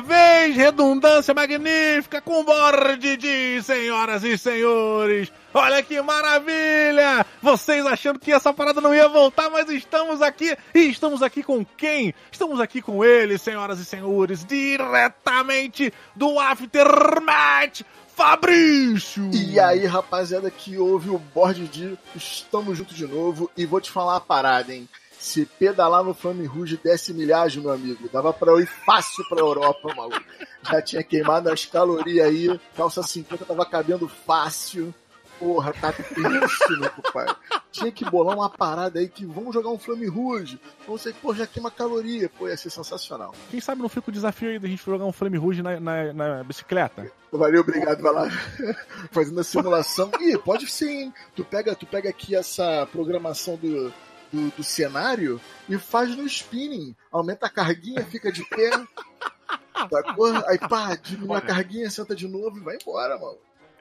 [0.00, 5.32] vez, redundância magnífica, com borde de senhoras e senhores.
[5.52, 7.24] Olha que maravilha!
[7.42, 10.56] Vocês achando que essa parada não ia voltar, mas estamos aqui.
[10.74, 12.14] E estamos aqui com quem?
[12.30, 17.84] Estamos aqui com ele, senhoras e senhores, diretamente do Aftermath.
[18.14, 19.30] Fabrício!
[19.32, 23.90] E aí, rapaziada que ouve o board de Estamos juntos de novo e vou te
[23.90, 24.88] falar uma parada, hein?
[25.18, 29.40] Se pedalar no Flame Rouge desse milhagem, meu amigo, dava pra eu ir fácil pra
[29.40, 30.22] Europa, maluco.
[30.62, 34.94] Já tinha queimado as calorias aí, calça 50 tava cabendo fácil.
[35.38, 37.26] Porra, tá triste, meu pai.
[37.70, 40.60] Tinha que bolar uma parada aí que vamos jogar um Flame Rouge.
[40.86, 42.28] Não sei, pô, já queima caloria.
[42.28, 43.32] Pô, ia ser sensacional.
[43.48, 46.12] Quem sabe não fica o desafio aí da gente jogar um Flame Rouge na, na,
[46.12, 47.10] na bicicleta?
[47.30, 48.02] Valeu, obrigado.
[48.02, 48.28] Vai lá
[49.12, 50.10] fazendo a simulação.
[50.20, 51.12] Ih, pode sim.
[51.36, 53.92] Tu pega, tu pega aqui essa programação do,
[54.32, 56.94] do, do cenário e faz no spinning.
[57.10, 58.70] Aumenta a carguinha, fica de pé.
[60.46, 63.38] Aí pá, diminui a carguinha, senta de novo e vai embora, mano.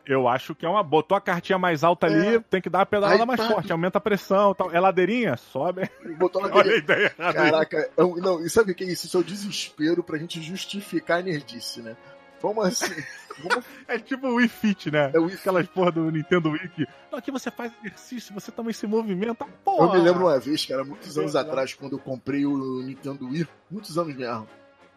[0.08, 0.82] Eu acho que é uma.
[0.82, 2.40] Botou a cartinha mais alta ali, é.
[2.40, 3.48] tem que dar a pedalada mais tá.
[3.50, 4.72] forte, aumenta a pressão tal.
[4.72, 5.36] É ladeirinha?
[5.36, 5.90] Sobe.
[6.18, 9.06] Botou a Olha a ideia Caraca, eu, não, e sabe o que é isso?
[9.06, 11.98] Isso é o desespero pra gente justificar a nerdice, né?
[12.42, 13.04] Vamos assim.
[13.44, 13.66] Vamos...
[13.88, 15.12] É tipo o Wii Fit, né?
[15.14, 16.88] É o Wii Aquelas porra do Nintendo Wii que.
[17.12, 19.46] Não, aqui você faz exercício, você também se movimenta.
[19.64, 19.96] Porra.
[19.96, 23.48] Eu me lembro uma vez, cara, muitos anos atrás, quando eu comprei o Nintendo Wii,
[23.70, 24.48] muitos anos mesmo.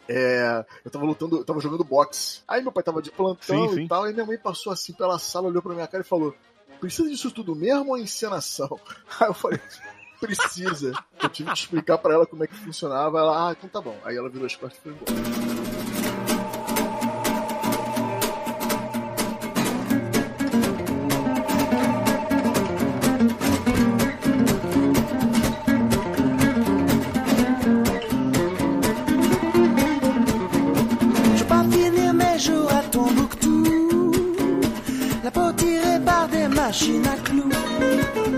[0.08, 2.42] É, eu tava lutando, eu tava jogando boxe.
[2.48, 3.84] Aí meu pai tava de plantão sim, sim.
[3.84, 6.34] e tal, e minha mãe passou assim pela sala, olhou pra minha cara e falou:
[6.80, 8.80] Precisa disso tudo mesmo ou é encenação?
[9.20, 9.60] Aí eu falei.
[10.18, 10.92] Precisa.
[11.22, 13.18] Eu tive que explicar para ela como é que funcionava.
[13.18, 13.96] Ela, ah, então tá bom.
[14.04, 15.49] Aí ela virou as costas e foi embora.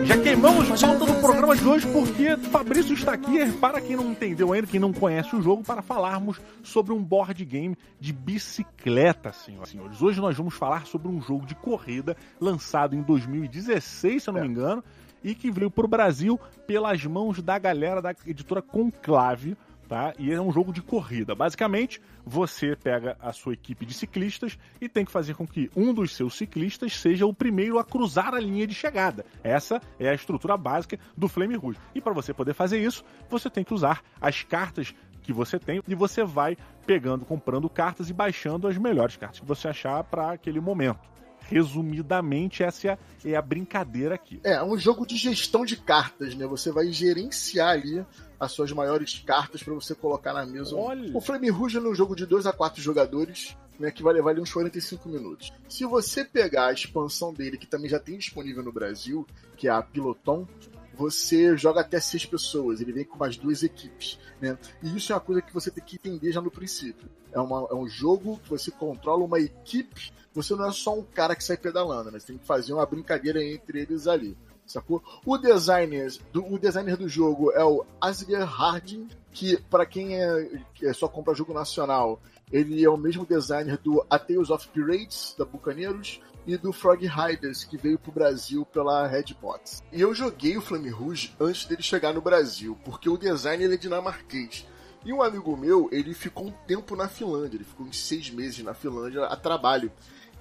[0.06, 4.54] Já queimamos pauta do programa de hoje porque Fabrício está aqui, para quem não entendeu
[4.54, 9.68] ainda, quem não conhece o jogo, para falarmos sobre um board game de bicicleta, senhoras
[9.68, 10.00] e senhores.
[10.00, 14.40] Hoje nós vamos falar sobre um jogo de corrida lançado em 2016, se eu não
[14.40, 14.44] é.
[14.44, 14.82] me engano,
[15.22, 19.58] e que veio para o Brasil pelas mãos da galera da editora Conclave
[19.92, 20.14] tá?
[20.18, 21.34] E é um jogo de corrida.
[21.34, 25.92] Basicamente, você pega a sua equipe de ciclistas e tem que fazer com que um
[25.92, 29.22] dos seus ciclistas seja o primeiro a cruzar a linha de chegada.
[29.44, 31.78] Essa é a estrutura básica do Flame Rouge.
[31.94, 35.82] E para você poder fazer isso, você tem que usar as cartas que você tem
[35.86, 40.32] e você vai pegando, comprando cartas e baixando as melhores cartas que você achar para
[40.32, 41.11] aquele momento
[41.52, 42.98] resumidamente, essa é a,
[43.38, 44.40] é brincadeira aqui.
[44.42, 46.46] É, um jogo de gestão de cartas, né?
[46.46, 48.04] Você vai gerenciar ali
[48.40, 50.74] as suas maiores cartas para você colocar na mesa.
[50.74, 51.16] Olha.
[51.16, 54.30] O Flame Rouge é um jogo de 2 a 4 jogadores, né, que vai levar
[54.30, 55.52] ali uns 45 minutos.
[55.68, 59.26] Se você pegar a expansão dele, que também já tem disponível no Brasil,
[59.56, 60.46] que é a Piloton,
[60.94, 64.58] você joga até seis pessoas, ele vem com mais duas equipes, né?
[64.82, 67.08] E isso é uma coisa que você tem que entender já no princípio.
[67.32, 71.02] É, uma, é um jogo que você controla uma equipe, você não é só um
[71.02, 72.18] cara que sai pedalando, né?
[72.18, 74.36] Você tem que fazer uma brincadeira entre eles ali
[74.72, 75.02] sacou?
[75.24, 80.62] O designer do, o designer do jogo é o Asger Harding, que para quem é,
[80.82, 82.20] é só compra jogo nacional,
[82.50, 87.06] ele é o mesmo designer do A Tales of Pirates, da Bucaneiros, e do Frog
[87.06, 89.82] Riders, que veio pro Brasil pela Redbox.
[89.92, 93.74] E eu joguei o Flame Rouge antes dele chegar no Brasil, porque o design ele
[93.74, 94.66] é dinamarquês.
[95.04, 98.62] E um amigo meu, ele ficou um tempo na Finlândia, ele ficou uns seis meses
[98.64, 99.90] na Finlândia a trabalho.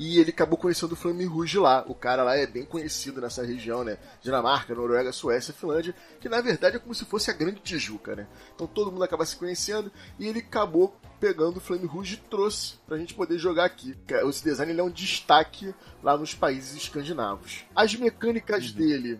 [0.04, 1.86] E ele acabou conhecendo o Flame Rouge lá.
[1.88, 4.00] O cara lá é bem conhecido nessa região, né?
[4.20, 8.28] Dinamarca, Noruega, Suécia, Finlândia, que na verdade é como se fosse a Grande Tijuca, né?
[8.56, 12.80] Então todo mundo acaba se conhecendo e ele acabou pegando o Flame Rouge e trouxe
[12.88, 13.96] pra gente poder jogar aqui.
[14.28, 15.72] Esse design ele é um destaque
[16.02, 17.64] lá nos países escandinavos.
[17.76, 18.78] As mecânicas uhum.
[18.78, 19.20] dele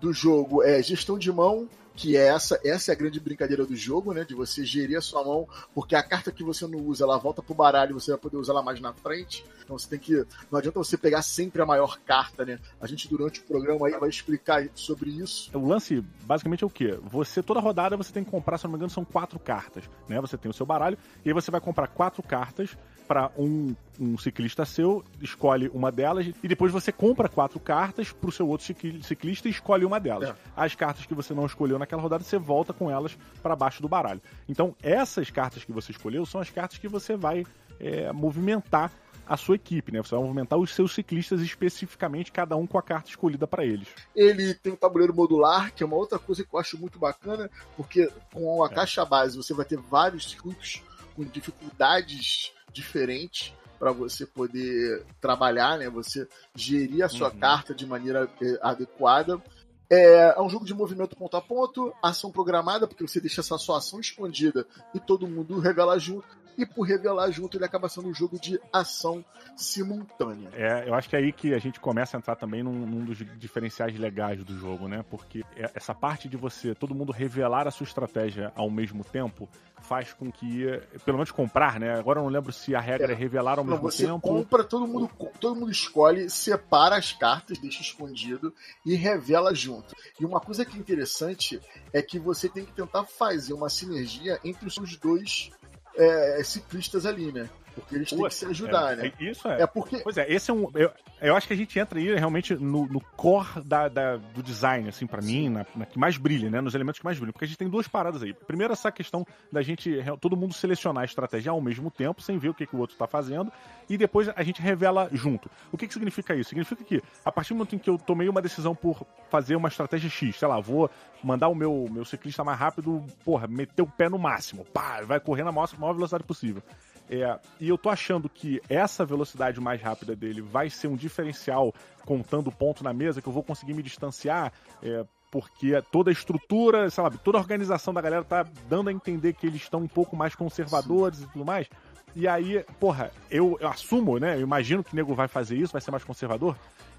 [0.00, 1.68] do jogo é gestão de mão,
[2.00, 4.24] que é essa, essa é a grande brincadeira do jogo, né?
[4.24, 7.42] De você gerir a sua mão, porque a carta que você não usa, ela volta
[7.42, 9.44] pro baralho e você vai poder usar ela mais na frente.
[9.62, 10.24] Então você tem que.
[10.50, 12.58] Não adianta você pegar sempre a maior carta, né?
[12.80, 15.50] A gente, durante o programa aí, vai explicar sobre isso.
[15.52, 16.98] O lance, basicamente, é o quê?
[17.02, 20.18] Você, toda rodada, você tem que comprar, se não me engano, são quatro cartas, né?
[20.22, 22.78] Você tem o seu baralho, e aí você vai comprar quatro cartas
[23.10, 28.28] para um, um ciclista seu, escolhe uma delas e depois você compra quatro cartas para
[28.28, 28.64] o seu outro
[29.02, 30.28] ciclista e escolhe uma delas.
[30.28, 30.34] É.
[30.56, 33.88] As cartas que você não escolheu naquela rodada, você volta com elas para baixo do
[33.88, 34.22] baralho.
[34.48, 37.44] Então, essas cartas que você escolheu são as cartas que você vai
[37.80, 38.92] é, movimentar
[39.26, 40.00] a sua equipe, né?
[40.00, 43.88] Você vai movimentar os seus ciclistas especificamente, cada um com a carta escolhida para eles.
[44.14, 47.50] Ele tem um tabuleiro modular, que é uma outra coisa que eu acho muito bacana,
[47.76, 48.72] porque com a é.
[48.72, 50.80] caixa base você vai ter vários circuitos
[51.16, 55.88] com dificuldades diferentes para você poder trabalhar, né?
[55.88, 57.38] Você gerir a sua uhum.
[57.38, 59.42] carta de maneira eh, adequada.
[59.88, 63.58] É, é, um jogo de movimento ponto a ponto, ação programada, porque você deixa essa
[63.58, 68.08] sua ação escondida e todo mundo revela junto e por revelar junto ele acaba sendo
[68.08, 69.24] um jogo de ação
[69.56, 70.50] simultânea.
[70.54, 73.04] É, eu acho que é aí que a gente começa a entrar também num, num
[73.04, 75.04] dos diferenciais legais do jogo, né?
[75.08, 79.48] Porque é, essa parte de você, todo mundo revelar a sua estratégia ao mesmo tempo,
[79.82, 80.66] faz com que,
[81.04, 81.98] pelo menos comprar, né?
[81.98, 84.20] Agora eu não lembro se a regra é, é revelar ao mesmo você tempo.
[84.20, 85.10] compra, todo mundo,
[85.40, 88.54] todo mundo escolhe, separa as cartas, deixa escondido
[88.84, 89.94] e revela junto.
[90.18, 91.60] E uma coisa que é interessante
[91.92, 95.50] é que você tem que tentar fazer uma sinergia entre os dois
[95.96, 97.48] é, ciclistas ali, né?
[97.74, 99.12] Porque eles têm que se ajudar, é, né?
[99.18, 99.62] É, isso é.
[99.62, 99.98] é porque...
[99.98, 100.70] Pois é, esse é um.
[100.74, 100.90] Eu,
[101.20, 104.88] eu acho que a gente entra aí realmente no, no core da, da, do design,
[104.88, 106.60] assim, para mim, na, na, que mais brilha, né?
[106.60, 107.32] Nos elementos que mais brilham.
[107.32, 108.32] Porque a gente tem duas paradas aí.
[108.32, 112.50] Primeiro, essa questão da gente, todo mundo selecionar a estratégia ao mesmo tempo, sem ver
[112.50, 113.52] o que, que o outro tá fazendo,
[113.88, 115.50] e depois a gente revela junto.
[115.72, 116.50] O que, que significa isso?
[116.50, 119.68] Significa que, a partir do momento em que eu tomei uma decisão por fazer uma
[119.68, 120.90] estratégia X, sei lá, vou
[121.22, 125.20] mandar o meu, meu ciclista mais rápido, porra, meter o pé no máximo, pá, vai
[125.20, 126.62] correr na maior, maior velocidade possível.
[127.10, 131.74] É, e eu tô achando que essa velocidade mais rápida dele vai ser um diferencial
[132.06, 136.88] contando ponto na mesa, que eu vou conseguir me distanciar, é, porque toda a estrutura,
[136.88, 139.88] sei lá, toda a organização da galera tá dando a entender que eles estão um
[139.88, 141.24] pouco mais conservadores Sim.
[141.24, 141.68] e tudo mais.
[142.14, 144.36] E aí, porra, eu, eu assumo, né?
[144.36, 146.56] Eu imagino que o nego vai fazer isso, vai ser mais conservador.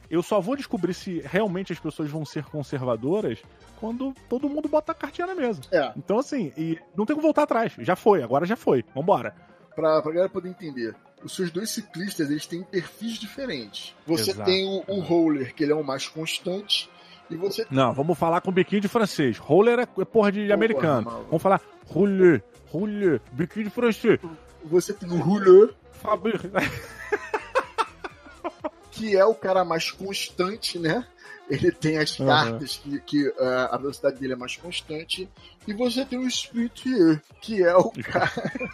[0.10, 3.40] Eu só vou descobrir se realmente as pessoas vão ser conservadoras
[3.80, 5.62] quando todo mundo bota a cartinha na mesa.
[5.72, 5.94] É.
[5.96, 7.74] Então, assim, e não tem como voltar atrás.
[7.80, 8.84] Já foi, agora já foi.
[8.94, 9.34] Vambora
[9.76, 10.96] pra, pra galera poder entender.
[11.24, 13.96] Os seus dois ciclistas, eles têm perfis diferentes.
[14.08, 14.50] Você Exato.
[14.50, 16.90] tem o, o roller, que ele é o mais constante,
[17.30, 19.38] e você Não, vamos falar com biquinho de francês.
[19.38, 21.04] Roller é porra de, americano.
[21.04, 24.20] Porra, vamos falar roller, roller, biquinho de francês.
[24.66, 25.74] Você tem o roller.
[28.92, 31.06] que é o cara mais constante, né?
[31.50, 32.28] Ele tem as uhum.
[32.28, 33.34] cartas que, que uh,
[33.72, 35.30] a velocidade dele é mais constante.
[35.68, 38.70] E você tem o Sprinter, que é o cara.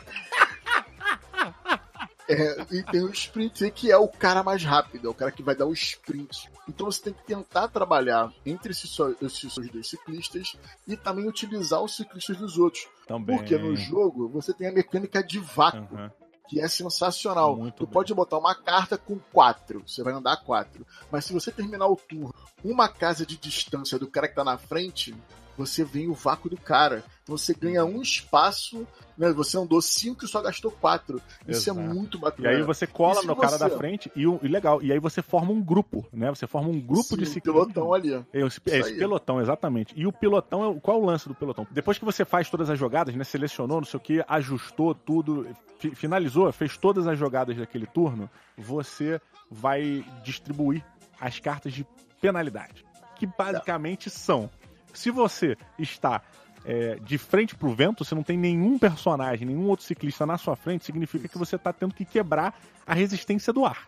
[2.29, 5.41] É, e tem o sprint que é o cara mais rápido, é o cara que
[5.41, 6.50] vai dar o sprint.
[6.68, 11.95] Então você tem que tentar trabalhar entre esses, esses dois ciclistas e também utilizar os
[11.95, 12.88] ciclistas dos outros.
[13.07, 13.38] Também.
[13.38, 15.95] Porque no jogo você tem a mecânica de vácuo.
[15.95, 16.09] Uhum.
[16.50, 17.57] Que é sensacional.
[17.57, 17.94] Muito tu bem.
[17.94, 20.88] pode botar uma carta com quatro, você vai andar quatro.
[21.12, 22.33] Mas se você terminar o turno
[22.63, 25.13] uma casa de distância do cara que tá na frente,
[25.57, 27.04] você vem o vácuo do cara.
[27.25, 28.88] Você ganha um espaço,
[29.18, 29.33] né?
[29.33, 31.21] Você andou cinco e só gastou quatro.
[31.48, 31.80] Isso é Exato.
[31.80, 32.51] é muito bacana.
[32.51, 34.81] E aí você cola no cara da frente e, e, legal.
[34.81, 36.30] E aí você forma um grupo, né?
[36.30, 37.74] Você forma um grupo Sim, de ciclistas.
[37.74, 38.13] pelotão ali.
[38.31, 39.94] É, esse, é esse pelotão, exatamente.
[39.98, 41.68] E o pelotão, qual é o lance do pelotão?
[41.71, 43.24] Depois que você faz todas as jogadas, né?
[43.24, 45.48] Selecionou, não sei o que, ajustou tudo,
[45.95, 49.19] finalizou, fez todas as jogadas daquele turno, você
[49.50, 50.83] vai distribuir
[51.19, 51.86] as cartas de
[52.21, 52.85] penalidade.
[53.16, 54.49] Que basicamente são
[54.97, 56.21] se você está
[56.66, 60.56] é, de frente pro vento, você não tem nenhum personagem, nenhum outro ciclista na sua
[60.56, 62.54] frente, significa que você está tendo que quebrar
[62.85, 63.87] a resistência do ar.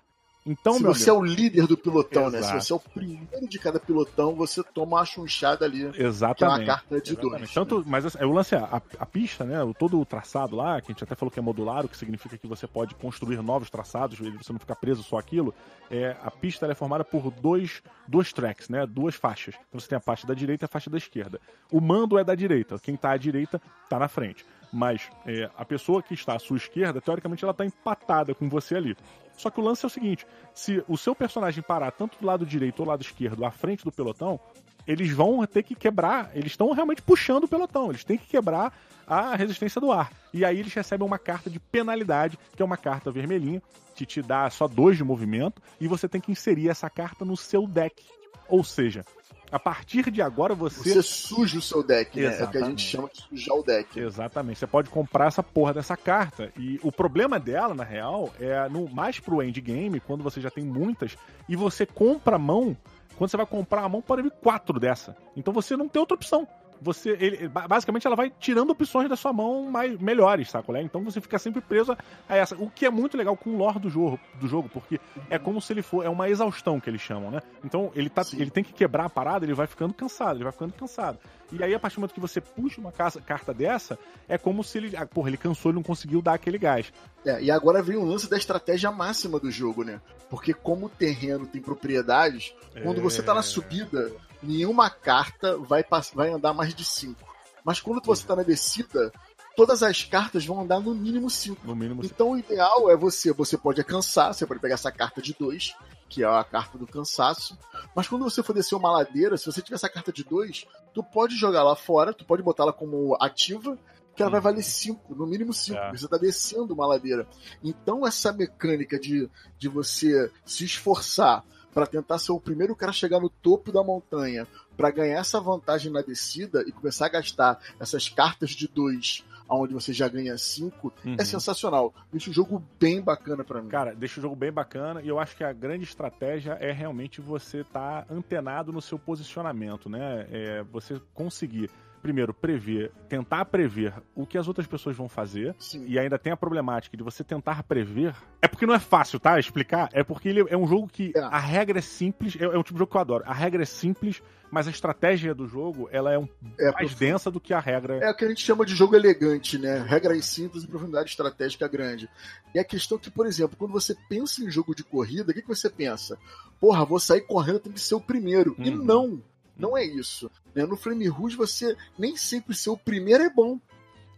[0.49, 2.37] Então, Se você amigo, é o líder do pilotão, exato.
[2.37, 2.41] né?
[2.41, 5.91] Se você é o primeiro de cada pilotão, você toma uma chunchada ali.
[5.95, 6.37] Exatamente.
[6.37, 7.39] Que é uma carta de Exatamente.
[7.39, 7.53] dois.
[7.53, 9.57] Tanto, mas assim, o lance é, a, a, pista, né?
[9.77, 12.35] Todo o traçado lá, que a gente até falou que é modular, o que significa
[12.35, 15.53] que você pode construir novos traçados, você não ficar preso só aquilo.
[15.91, 18.87] É, a pista é formada por dois, dois tracks, né?
[18.87, 19.53] Duas faixas.
[19.67, 21.39] Então você tem a faixa da direita e a faixa da esquerda.
[21.71, 22.79] O mando é da direita.
[22.79, 24.43] Quem está à direita está na frente.
[24.71, 28.75] Mas é, a pessoa que está à sua esquerda, teoricamente, ela está empatada com você
[28.75, 28.95] ali.
[29.35, 32.45] Só que o lance é o seguinte: se o seu personagem parar tanto do lado
[32.45, 34.39] direito ou do lado esquerdo, à frente do pelotão,
[34.85, 36.31] eles vão ter que quebrar.
[36.33, 37.89] Eles estão realmente puxando o pelotão.
[37.89, 38.73] Eles têm que quebrar
[39.07, 40.11] a resistência do ar.
[40.33, 43.61] E aí eles recebem uma carta de penalidade, que é uma carta vermelhinha,
[43.95, 47.35] que te dá só dois de movimento, e você tem que inserir essa carta no
[47.35, 48.03] seu deck.
[48.49, 49.03] Ou seja,
[49.51, 50.93] a partir de agora você.
[50.93, 52.39] Você suja o seu deck, né?
[52.39, 53.99] É o que a gente chama de sujar o deck.
[53.99, 54.59] Exatamente.
[54.59, 56.51] Você pode comprar essa porra dessa carta.
[56.57, 60.63] E o problema dela, na real, é no mais pro endgame, quando você já tem
[60.63, 62.75] muitas, e você compra a mão.
[63.17, 65.15] Quando você vai comprar a mão, pode vir quatro dessa.
[65.35, 66.47] Então você não tem outra opção
[66.81, 70.71] você ele, basicamente ela vai tirando opções da sua mão mais melhores, saco?
[70.71, 70.81] Né?
[70.81, 71.95] Então você fica sempre preso
[72.27, 72.55] a essa.
[72.55, 75.61] O que é muito legal com o lore do jogo, do jogo, porque é como
[75.61, 77.41] se ele for é uma exaustão que eles chamam, né?
[77.63, 80.53] Então ele tá, ele tem que quebrar a parada, ele vai ficando cansado, ele vai
[80.53, 81.17] ficando cansado.
[81.51, 84.63] E aí a partir do momento que você puxa uma casa, carta dessa, é como
[84.63, 86.93] se ele, ah, porra, ele cansou, ele não conseguiu dar aquele gás.
[87.25, 89.99] É, e agora vem o lance da estratégia máxima do jogo, né?
[90.29, 93.01] Porque como o terreno tem propriedades, quando é...
[93.01, 97.15] você tá na subida, nenhuma carta vai, vai andar mais de 5.
[97.63, 99.11] Mas quando você está na descida,
[99.55, 101.67] todas as cartas vão andar no mínimo 5.
[101.67, 105.21] No mínimo Então o ideal é você, você pode cansar, você pode pegar essa carta
[105.21, 105.75] de 2,
[106.07, 107.57] que é a carta do cansaço.
[107.95, 111.03] Mas quando você for descer uma ladeira, se você tiver essa carta de 2, tu
[111.03, 113.77] pode jogar lá fora, tu pode botar ela como ativa,
[114.15, 115.77] que ela vai valer 5, no mínimo 5.
[115.77, 115.91] É.
[115.91, 117.27] Você está descendo uma ladeira.
[117.63, 122.93] Então essa mecânica de, de você se esforçar para tentar ser o primeiro cara a
[122.93, 127.59] chegar no topo da montanha, para ganhar essa vantagem na descida e começar a gastar
[127.79, 131.15] essas cartas de 2 onde você já ganha 5, é uhum.
[131.19, 131.93] é sensacional.
[132.11, 133.69] Deixa o jogo bem bacana para mim.
[133.69, 137.19] Cara, deixa o jogo bem bacana e eu acho que a grande estratégia é realmente
[137.19, 140.27] você estar tá antenado no seu posicionamento, né?
[140.29, 145.55] É você conseguir primeiro, prever, tentar prever o que as outras pessoas vão fazer.
[145.59, 145.85] Sim.
[145.87, 148.15] E ainda tem a problemática de você tentar prever.
[148.41, 149.39] É porque não é fácil, tá?
[149.39, 149.89] Explicar.
[149.93, 151.19] É porque ele é um jogo que é.
[151.19, 152.35] a regra é simples.
[152.39, 153.23] É, é, um tipo de jogo que eu adoro.
[153.27, 156.27] A regra é simples, mas a estratégia do jogo ela é um
[156.57, 157.97] é, mais densa do que a regra.
[157.97, 159.83] É o que a gente chama de jogo elegante, né?
[159.87, 162.09] Regras simples e profundidade estratégica grande.
[162.53, 165.33] E a questão é que, por exemplo, quando você pensa em jogo de corrida, o
[165.33, 166.17] que, que você pensa?
[166.59, 168.55] Porra, vou sair correndo, tem que ser o primeiro.
[168.57, 168.65] Uhum.
[168.65, 169.21] E não.
[169.59, 170.31] Não é isso.
[170.55, 170.65] Né?
[170.65, 173.59] No Flame Rouge, você nem sempre ser o primeiro é bom.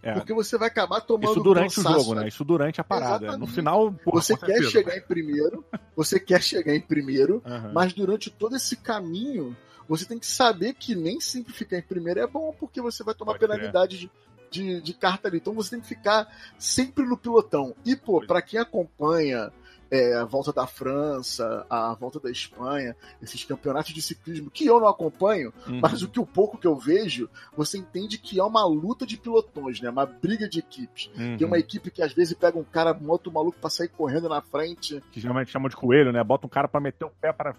[0.03, 0.13] É.
[0.13, 2.27] Porque você vai acabar tomando Isso durante o jogo, né?
[2.27, 3.25] Isso durante a parada.
[3.25, 3.39] Exatamente.
[3.39, 5.63] No final, porra, você quer chegar em primeiro,
[5.95, 7.71] você quer chegar em primeiro, uhum.
[7.73, 9.55] mas durante todo esse caminho,
[9.87, 13.13] você tem que saber que nem sempre ficar em primeiro é bom, porque você vai
[13.13, 14.11] tomar Pode penalidade de,
[14.49, 15.37] de, de, carta ali.
[15.37, 17.75] Então você tem que ficar sempre no pilotão.
[17.85, 19.51] E, pô, para quem acompanha
[19.91, 24.79] é, a volta da França, a volta da Espanha, esses campeonatos de ciclismo que eu
[24.79, 25.81] não acompanho, uhum.
[25.81, 29.17] mas o que o pouco que eu vejo, você entende que é uma luta de
[29.17, 29.89] pilotões, né?
[29.89, 31.11] Uma briga de equipes.
[31.17, 31.37] Uhum.
[31.37, 34.29] Tem uma equipe que às vezes pega um cara, um outro maluco pra sair correndo
[34.29, 35.03] na frente.
[35.11, 36.23] Que geralmente chamam de coelho, né?
[36.23, 37.53] Bota um cara para meter o pé para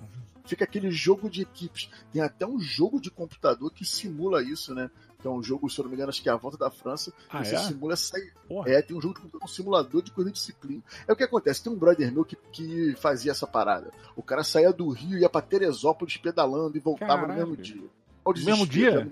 [0.44, 1.88] Fica aquele jogo de equipes.
[2.12, 4.90] Tem até um jogo de computador que simula isso, né?
[5.22, 6.70] Que é um jogo, se eu não me engano, acho que é a volta da
[6.70, 7.12] França.
[7.30, 7.58] Ah, você é?
[7.58, 8.32] simula sair.
[8.66, 10.82] É, tem um jogo um simulador de corrida de ciclismo.
[11.06, 13.90] É o que acontece, tem um brother meu que, que fazia essa parada.
[14.16, 17.28] O cara saía do Rio, ia pra Teresópolis pedalando e voltava Caralho.
[17.28, 17.88] no mesmo dia.
[18.26, 19.08] No mesmo dia?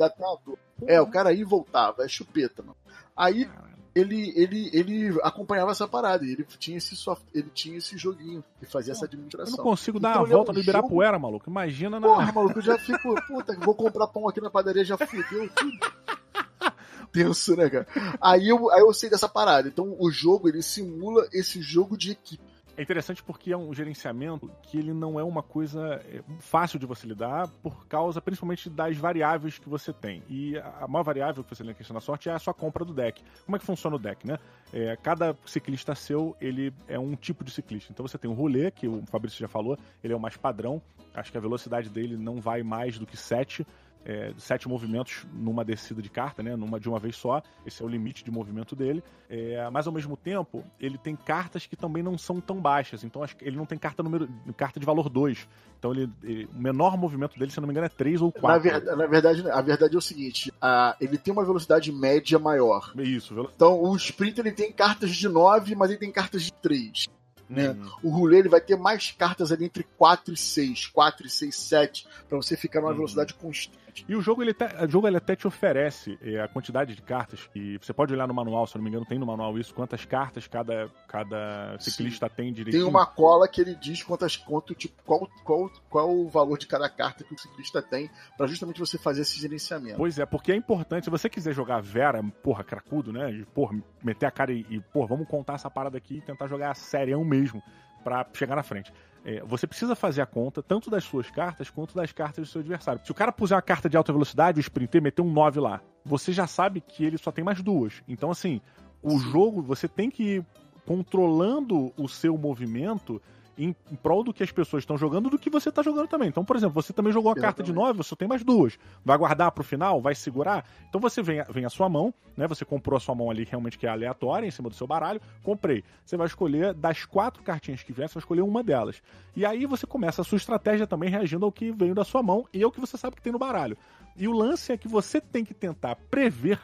[0.86, 2.76] É, o cara ia e voltava, é chupeta, mano.
[3.16, 6.24] Aí Caralho ele, ele, ele acompanhava essa parada.
[6.24, 9.54] Ele tinha esse soft, ele tinha esse joguinho e fazia essa administração.
[9.54, 11.22] Eu não consigo dar então, a volta é um no Ibirapuera, jogo...
[11.22, 11.50] maluco.
[11.50, 12.06] Imagina na.
[12.06, 13.14] Porra, maluco, eu já fico.
[13.26, 15.78] Puta, vou comprar pão aqui na padaria, já fudeu tudo.
[17.12, 17.86] Tenso, né, cara?
[18.20, 19.68] Aí eu, aí eu sei dessa parada.
[19.68, 22.49] Então o jogo ele simula esse jogo de equipe.
[22.80, 26.86] É interessante porque é um gerenciamento que ele não é uma coisa é, fácil de
[26.86, 30.22] você lidar por causa principalmente das variáveis que você tem.
[30.30, 32.82] E a maior variável que você tem na questão da sorte é a sua compra
[32.82, 33.22] do deck.
[33.44, 34.38] Como é que funciona o deck, né?
[34.72, 37.92] É, cada ciclista seu, ele é um tipo de ciclista.
[37.92, 40.80] Então você tem o rolê, que o Fabrício já falou, ele é o mais padrão.
[41.12, 43.66] Acho que a velocidade dele não vai mais do que 7
[44.04, 46.56] é, sete movimentos numa descida de carta, né?
[46.56, 47.42] Numa de uma vez só.
[47.66, 49.02] Esse é o limite de movimento dele.
[49.28, 53.04] É, mas ao mesmo tempo, ele tem cartas que também não são tão baixas.
[53.04, 55.48] Então ele não tem carta número carta de valor 2.
[55.78, 58.48] Então ele, ele, o menor movimento dele, se não me engano, é 3 ou 4.
[58.48, 62.38] Na, ver, na verdade, a verdade é o seguinte: a, ele tem uma velocidade média
[62.38, 62.92] maior.
[62.98, 67.08] Isso, Então o sprint ele tem cartas de 9, mas ele tem cartas de 3.
[67.50, 67.70] Né?
[67.70, 67.90] Uhum.
[68.04, 71.56] O rolê ele vai ter mais cartas ali entre 4 e 6, 4 e 6,
[71.56, 72.96] 7, para você ficar numa uhum.
[72.96, 73.80] velocidade constante.
[74.08, 77.02] E o jogo ele, até, o jogo ele até te oferece é, a quantidade de
[77.02, 77.48] cartas.
[77.54, 80.04] E você pode olhar no manual, se não me engano, tem no manual isso, quantas
[80.04, 82.34] cartas cada, cada ciclista Sim.
[82.36, 82.84] tem direitinho.
[82.84, 86.66] Tem uma cola que ele diz quantas, quanto, tipo, qual, qual, qual o valor de
[86.66, 89.96] cada carta que o ciclista tem, para justamente você fazer esse gerenciamento.
[89.96, 93.30] Pois é, porque é importante, se você quiser jogar Vera, porra, cracudo, né?
[93.32, 96.46] E, porra, meter a cara e, e porra, vamos contar essa parada aqui e tentar
[96.46, 97.62] jogar serião mesmo
[98.02, 98.92] para chegar na frente.
[99.24, 102.60] É, você precisa fazer a conta tanto das suas cartas quanto das cartas do seu
[102.60, 103.00] adversário.
[103.04, 105.80] Se o cara puser uma carta de alta velocidade, o sprinter meter um 9 lá,
[106.04, 108.02] você já sabe que ele só tem mais duas.
[108.08, 108.60] Então, assim,
[109.02, 110.46] o jogo você tem que ir
[110.86, 113.20] controlando o seu movimento
[113.64, 116.28] em, em prol do que as pessoas estão jogando do que você está jogando também.
[116.28, 118.78] Então, por exemplo, você também jogou a carta de 9, você tem mais duas.
[119.04, 120.00] Vai guardar para o final?
[120.00, 120.64] Vai segurar?
[120.88, 122.48] Então você vem, vem a sua mão, né?
[122.48, 125.20] Você comprou a sua mão ali realmente que é aleatória em cima do seu baralho.
[125.42, 125.84] Comprei.
[126.04, 129.02] Você vai escolher das quatro cartinhas que vier, você vai escolher uma delas.
[129.36, 132.46] E aí você começa a sua estratégia também reagindo ao que veio da sua mão
[132.54, 133.76] e ao que você sabe que tem no baralho.
[134.16, 136.58] E o lance é que você tem que tentar prever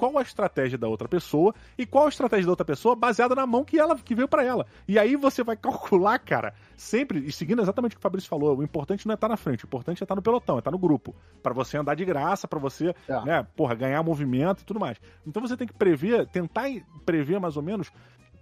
[0.00, 3.46] qual a estratégia da outra pessoa e qual a estratégia da outra pessoa baseada na
[3.46, 4.64] mão que ela que veio para ela.
[4.88, 8.56] E aí você vai calcular, cara, sempre, e seguindo exatamente o que o Fabrício falou,
[8.56, 10.56] o importante não é estar tá na frente, o importante é estar tá no pelotão,
[10.56, 11.14] é estar tá no grupo.
[11.42, 13.24] para você andar de graça, para você, é.
[13.26, 14.98] né, porra, ganhar movimento e tudo mais.
[15.26, 16.64] Então você tem que prever, tentar
[17.04, 17.92] prever mais ou menos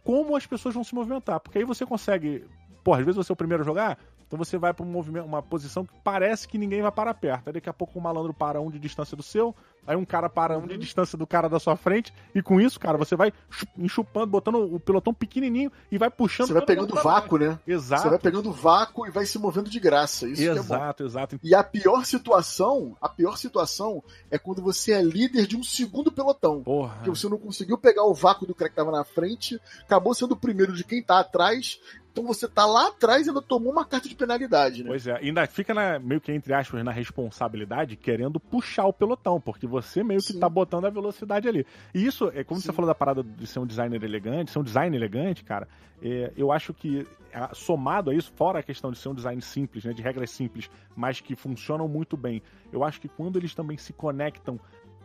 [0.04, 2.46] como as pessoas vão se movimentar, porque aí você consegue
[2.84, 3.98] porra, às vezes você é o primeiro a jogar,
[4.28, 7.48] então você vai para um movimento, uma posição que parece que ninguém vai parar perto.
[7.48, 9.56] Aí daqui a pouco um malandro para um de distância do seu,
[9.86, 10.78] aí um cara para um de uhum.
[10.78, 13.32] distância do cara da sua frente, e com isso, cara, você vai
[13.78, 16.48] enxupando, botando o pelotão pequenininho e vai puxando.
[16.48, 17.58] Você vai pegando vácuo, né?
[17.66, 18.02] Exato.
[18.02, 20.28] Você vai pegando vácuo e vai se movendo de graça.
[20.28, 21.40] Isso exato, é exato.
[21.42, 26.12] E a pior situação, a pior situação é quando você é líder de um segundo
[26.12, 26.62] pelotão.
[26.62, 26.96] Porra.
[26.96, 30.32] Porque você não conseguiu pegar o vácuo do cara que tava na frente, acabou sendo
[30.32, 31.80] o primeiro de quem tá atrás,
[32.18, 34.88] então você tá lá atrás e ainda tomou uma carta de penalidade, né?
[34.88, 39.40] Pois é, ainda fica na, meio que entre aspas na responsabilidade querendo puxar o pelotão,
[39.40, 40.40] porque você meio que Sim.
[40.40, 41.66] tá botando a velocidade ali.
[41.94, 42.66] E isso, é como Sim.
[42.66, 45.68] você falou da parada de ser um designer elegante, ser um design elegante, cara,
[46.02, 47.06] é, eu acho que
[47.54, 50.70] somado a isso, fora a questão de ser um design simples, né, de regras simples,
[50.96, 54.58] mas que funcionam muito bem, eu acho que quando eles também se conectam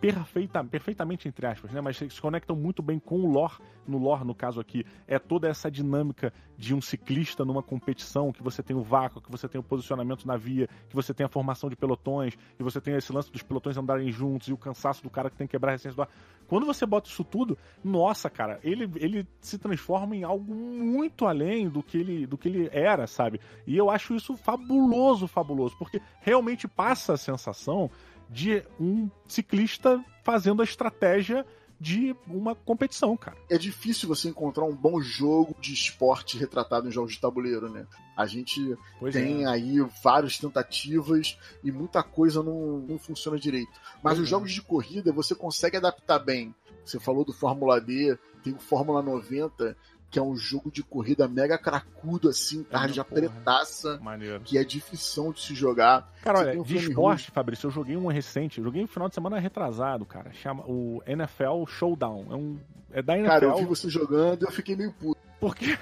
[0.03, 1.79] perfeita, perfeitamente entre aspas, né?
[1.79, 3.53] Mas se conectam muito bem com o lore.
[3.88, 8.43] No lore, no caso aqui, é toda essa dinâmica de um ciclista numa competição, que
[8.43, 11.29] você tem o vácuo, que você tem o posicionamento na via, que você tem a
[11.29, 15.03] formação de pelotões, que você tem esse lance dos pelotões andarem juntos e o cansaço
[15.03, 16.10] do cara que tem que quebrar a resistência do ar.
[16.48, 21.69] Quando você bota isso tudo, nossa, cara, ele, ele se transforma em algo muito além
[21.69, 23.39] do que ele do que ele era, sabe?
[23.65, 27.89] E eu acho isso fabuloso, fabuloso, porque realmente passa a sensação
[28.30, 31.46] de um ciclista fazendo a estratégia
[31.80, 33.36] de uma competição, cara.
[33.50, 37.86] É difícil você encontrar um bom jogo de esporte retratado em jogos de tabuleiro, né?
[38.15, 39.48] A gente pois tem é.
[39.48, 43.74] aí várias tentativas e muita coisa não, não funciona direito.
[44.01, 44.30] Mas pois os é.
[44.30, 46.56] jogos de corrida você consegue adaptar bem.
[46.86, 49.75] Você falou do Fórmula D, tem o Fórmula 90,
[50.13, 54.41] que é um jogo de corrida mega cracudo, assim, tarde é, pretaça, Maneiro.
[54.41, 56.08] que é difícil de se jogar.
[56.22, 59.16] Cara, olha, um de esporte, Fabrício, eu joguei um recente, eu joguei no final de
[59.16, 62.27] semana retrasado, cara, chama o NFL Showdown.
[62.29, 62.59] É, um,
[62.92, 63.27] é da NFL.
[63.27, 65.20] Cara, eu vi você jogando e eu fiquei meio puto.
[65.44, 65.77] Por quê?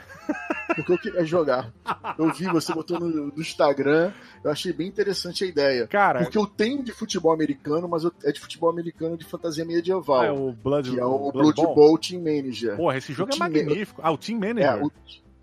[0.76, 1.72] Porque eu queria jogar.
[2.18, 4.12] Eu vi você botando no, no, Instagram,
[4.44, 5.86] eu achei bem interessante a ideia.
[5.86, 6.24] Cara.
[6.24, 10.24] Porque eu tenho de futebol americano, mas eu, é de futebol americano de fantasia medieval.
[10.24, 12.76] É o Blood Que é o Blood, Blood Bowl Team Manager.
[12.76, 14.02] Porra, esse jogo o é magnífico.
[14.04, 14.64] Ah, o Team Manager.
[14.64, 14.92] É, o,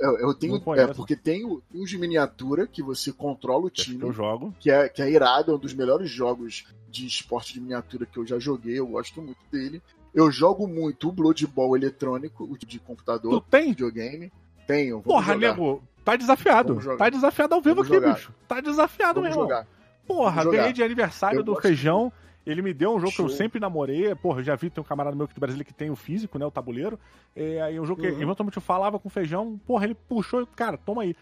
[0.01, 0.61] eu, eu tenho.
[0.75, 3.99] É, porque tem os de miniatura que você controla o time.
[3.99, 4.53] Que eu jogo.
[4.59, 8.19] Que é, que é irado, é um dos melhores jogos de esporte de miniatura que
[8.19, 9.81] eu já joguei, eu gosto muito dele.
[10.15, 13.69] Eu jogo muito o Blood Bowl eletrônico, o de computador, tu tem?
[13.69, 14.33] videogame.
[14.67, 15.01] Tenho.
[15.01, 15.49] Porra, jogar.
[15.49, 16.97] nego, tá desafiado.
[16.97, 18.33] Tá desafiado ao vivo aqui, bicho.
[18.47, 19.43] Tá desafiado vamos mesmo.
[19.43, 19.67] Jogar.
[20.07, 22.13] Porra, ganhei de aniversário eu do feijão.
[22.47, 23.27] Ele me deu um jogo Show.
[23.27, 24.15] que eu sempre namorei.
[24.15, 26.47] Porra, já vi, tem um camarada meu aqui do Brasil que tem o físico, né?
[26.47, 26.99] O tabuleiro.
[27.37, 28.17] É, aí um jogo uhum.
[28.17, 29.61] que eventualmente eu falava com feijão.
[29.67, 31.15] Porra, ele puxou, cara, toma aí.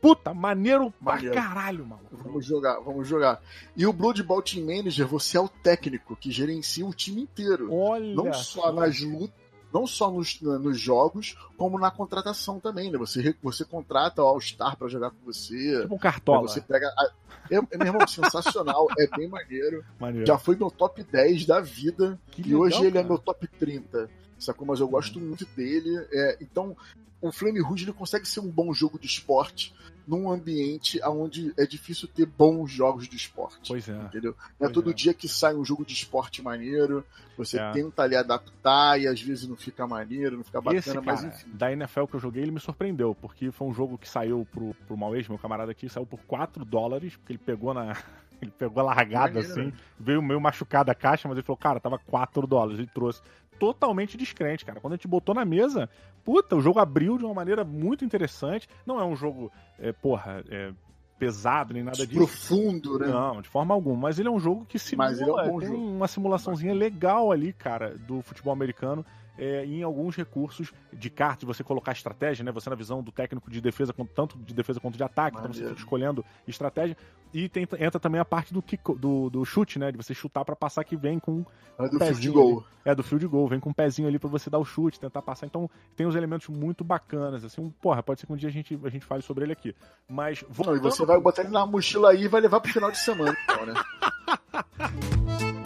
[0.00, 1.32] Puta, maneiro, maneiro.
[1.34, 2.02] pra caralho, mano.
[2.12, 3.40] Vamos jogar, vamos jogar.
[3.76, 7.72] E o Blood Bowl Team Manager, você é o técnico que gerencia o time inteiro.
[7.72, 8.14] Olha.
[8.14, 12.98] Não só nas lutas não só nos, nos jogos, como na contratação também, né?
[12.98, 15.82] Você, você contrata o All-Star pra jogar com você.
[15.82, 16.48] Tipo um cartola.
[16.48, 16.88] Você pega.
[16.88, 17.10] A...
[17.50, 19.84] É, meu irmão, sensacional, é bem maneiro.
[19.98, 20.26] maneiro.
[20.26, 22.18] Já foi meu top 10 da vida.
[22.30, 24.10] Que e legal, hoje ele é meu top 30.
[24.38, 24.66] Sacou?
[24.66, 26.06] Mas eu gosto muito dele.
[26.12, 26.76] É, então,
[27.20, 29.74] o Flame Rouge ele consegue ser um bom jogo de esporte
[30.08, 33.68] num ambiente onde é difícil ter bons jogos de esporte.
[33.68, 33.92] Pois é.
[33.92, 34.34] Entendeu?
[34.58, 34.94] Não é todo é.
[34.94, 37.04] dia que sai um jogo de esporte maneiro,
[37.36, 37.72] você é.
[37.72, 41.24] tenta ali adaptar e às vezes não fica maneiro, não fica bacana, Esse, cara, mas
[41.24, 41.50] enfim.
[41.52, 44.74] Da NFL que eu joguei, ele me surpreendeu, porque foi um jogo que saiu pro,
[44.86, 47.94] pro Mauês, meu camarada aqui, saiu por 4 dólares, porque ele pegou na.
[48.40, 49.72] Ele pegou a largada Maneiro, assim, né?
[49.98, 52.78] veio meio machucada a caixa, mas ele falou, cara, tava 4 dólares.
[52.78, 53.20] Ele trouxe
[53.58, 54.80] totalmente descrente, cara.
[54.80, 55.88] Quando a gente botou na mesa,
[56.24, 58.68] puta, o jogo abriu de uma maneira muito interessante.
[58.86, 60.72] Não é um jogo, é, porra, é,
[61.18, 62.18] pesado nem nada disso.
[62.18, 63.08] Profundo, né?
[63.08, 64.02] Não, de forma alguma.
[64.02, 65.90] Mas ele é um jogo que simula, Mas ele é um bom tem jogo.
[65.90, 69.04] uma simulaçãozinha legal ali, cara, do futebol americano
[69.38, 72.50] é, em alguns recursos de cartas, você colocar estratégia, né?
[72.50, 75.54] Você na visão do técnico de defesa, tanto de defesa quanto de ataque, Maneiro.
[75.54, 76.96] então você fica escolhendo estratégia.
[77.32, 79.92] E tem, entra também a parte do, kick, do, do chute, né?
[79.92, 81.44] De você chutar para passar que vem com
[81.78, 82.64] é do field goal.
[82.84, 85.22] É, do field goal, vem com um pezinho ali para você dar o chute, tentar
[85.22, 85.46] passar.
[85.46, 87.70] Então tem uns elementos muito bacanas, assim.
[87.80, 89.74] Porra, pode ser que um dia a gente, a gente fale sobre ele aqui.
[90.08, 90.44] Mas.
[90.48, 90.76] Voltando...
[90.76, 92.98] Não, e você vai botar ele na mochila aí e vai levar pro final de
[92.98, 93.74] semana, então, né?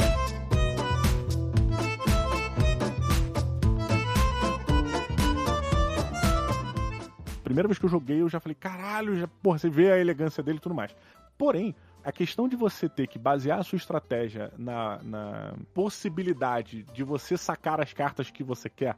[7.42, 10.42] primeira vez que eu joguei, eu já falei, caralho, já, porra, você vê a elegância
[10.42, 10.94] dele e tudo mais.
[11.36, 11.74] Porém,
[12.04, 17.36] a questão de você ter que basear a sua estratégia na, na possibilidade de você
[17.36, 18.96] sacar as cartas que você quer,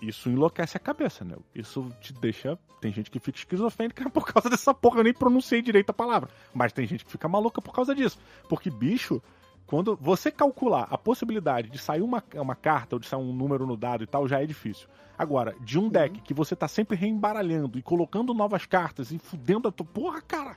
[0.00, 1.36] isso enlouquece a cabeça, né?
[1.54, 2.56] Isso te deixa.
[2.80, 5.00] Tem gente que fica esquizofrênica por causa dessa porra.
[5.00, 6.30] Eu nem pronunciei direito a palavra.
[6.54, 8.18] Mas tem gente que fica maluca por causa disso.
[8.48, 9.20] Porque, bicho,
[9.68, 13.66] quando você calcular a possibilidade de sair uma, uma carta ou de sair um número
[13.66, 14.88] no dado e tal, já é difícil.
[15.16, 16.24] Agora, de um deck uhum.
[16.24, 19.84] que você tá sempre reembaralhando e colocando novas cartas e fudendo a tua.
[19.84, 20.56] Porra, cara!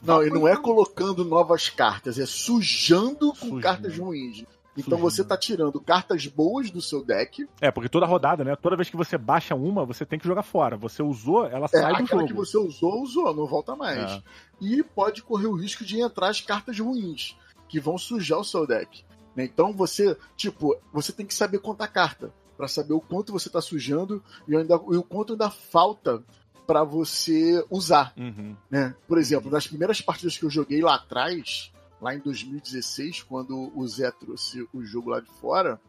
[0.00, 4.44] Não, e não é colocando novas cartas, é sujando com cartas ruins.
[4.76, 7.48] Então você tá tirando cartas boas do seu deck.
[7.60, 8.54] É, porque toda rodada, né?
[8.54, 10.76] Toda vez que você baixa uma, você tem que jogar fora.
[10.76, 12.26] Você usou, ela é, sai é, do jogo.
[12.26, 14.12] que você usou, usou, não volta mais.
[14.12, 14.22] É.
[14.60, 17.36] E pode correr o risco de entrar as cartas ruins,
[17.74, 19.04] que vão sujar o seu deck.
[19.34, 19.46] Né?
[19.46, 23.60] Então você, tipo, você tem que saber contar carta para saber o quanto você tá
[23.60, 26.22] sujando e, ainda, e o quanto ainda falta
[26.68, 28.12] para você usar.
[28.16, 28.54] Uhum.
[28.70, 28.94] Né?
[29.08, 33.88] Por exemplo, nas primeiras partidas que eu joguei lá atrás, lá em 2016, quando o
[33.88, 35.80] Zé trouxe o jogo lá de fora,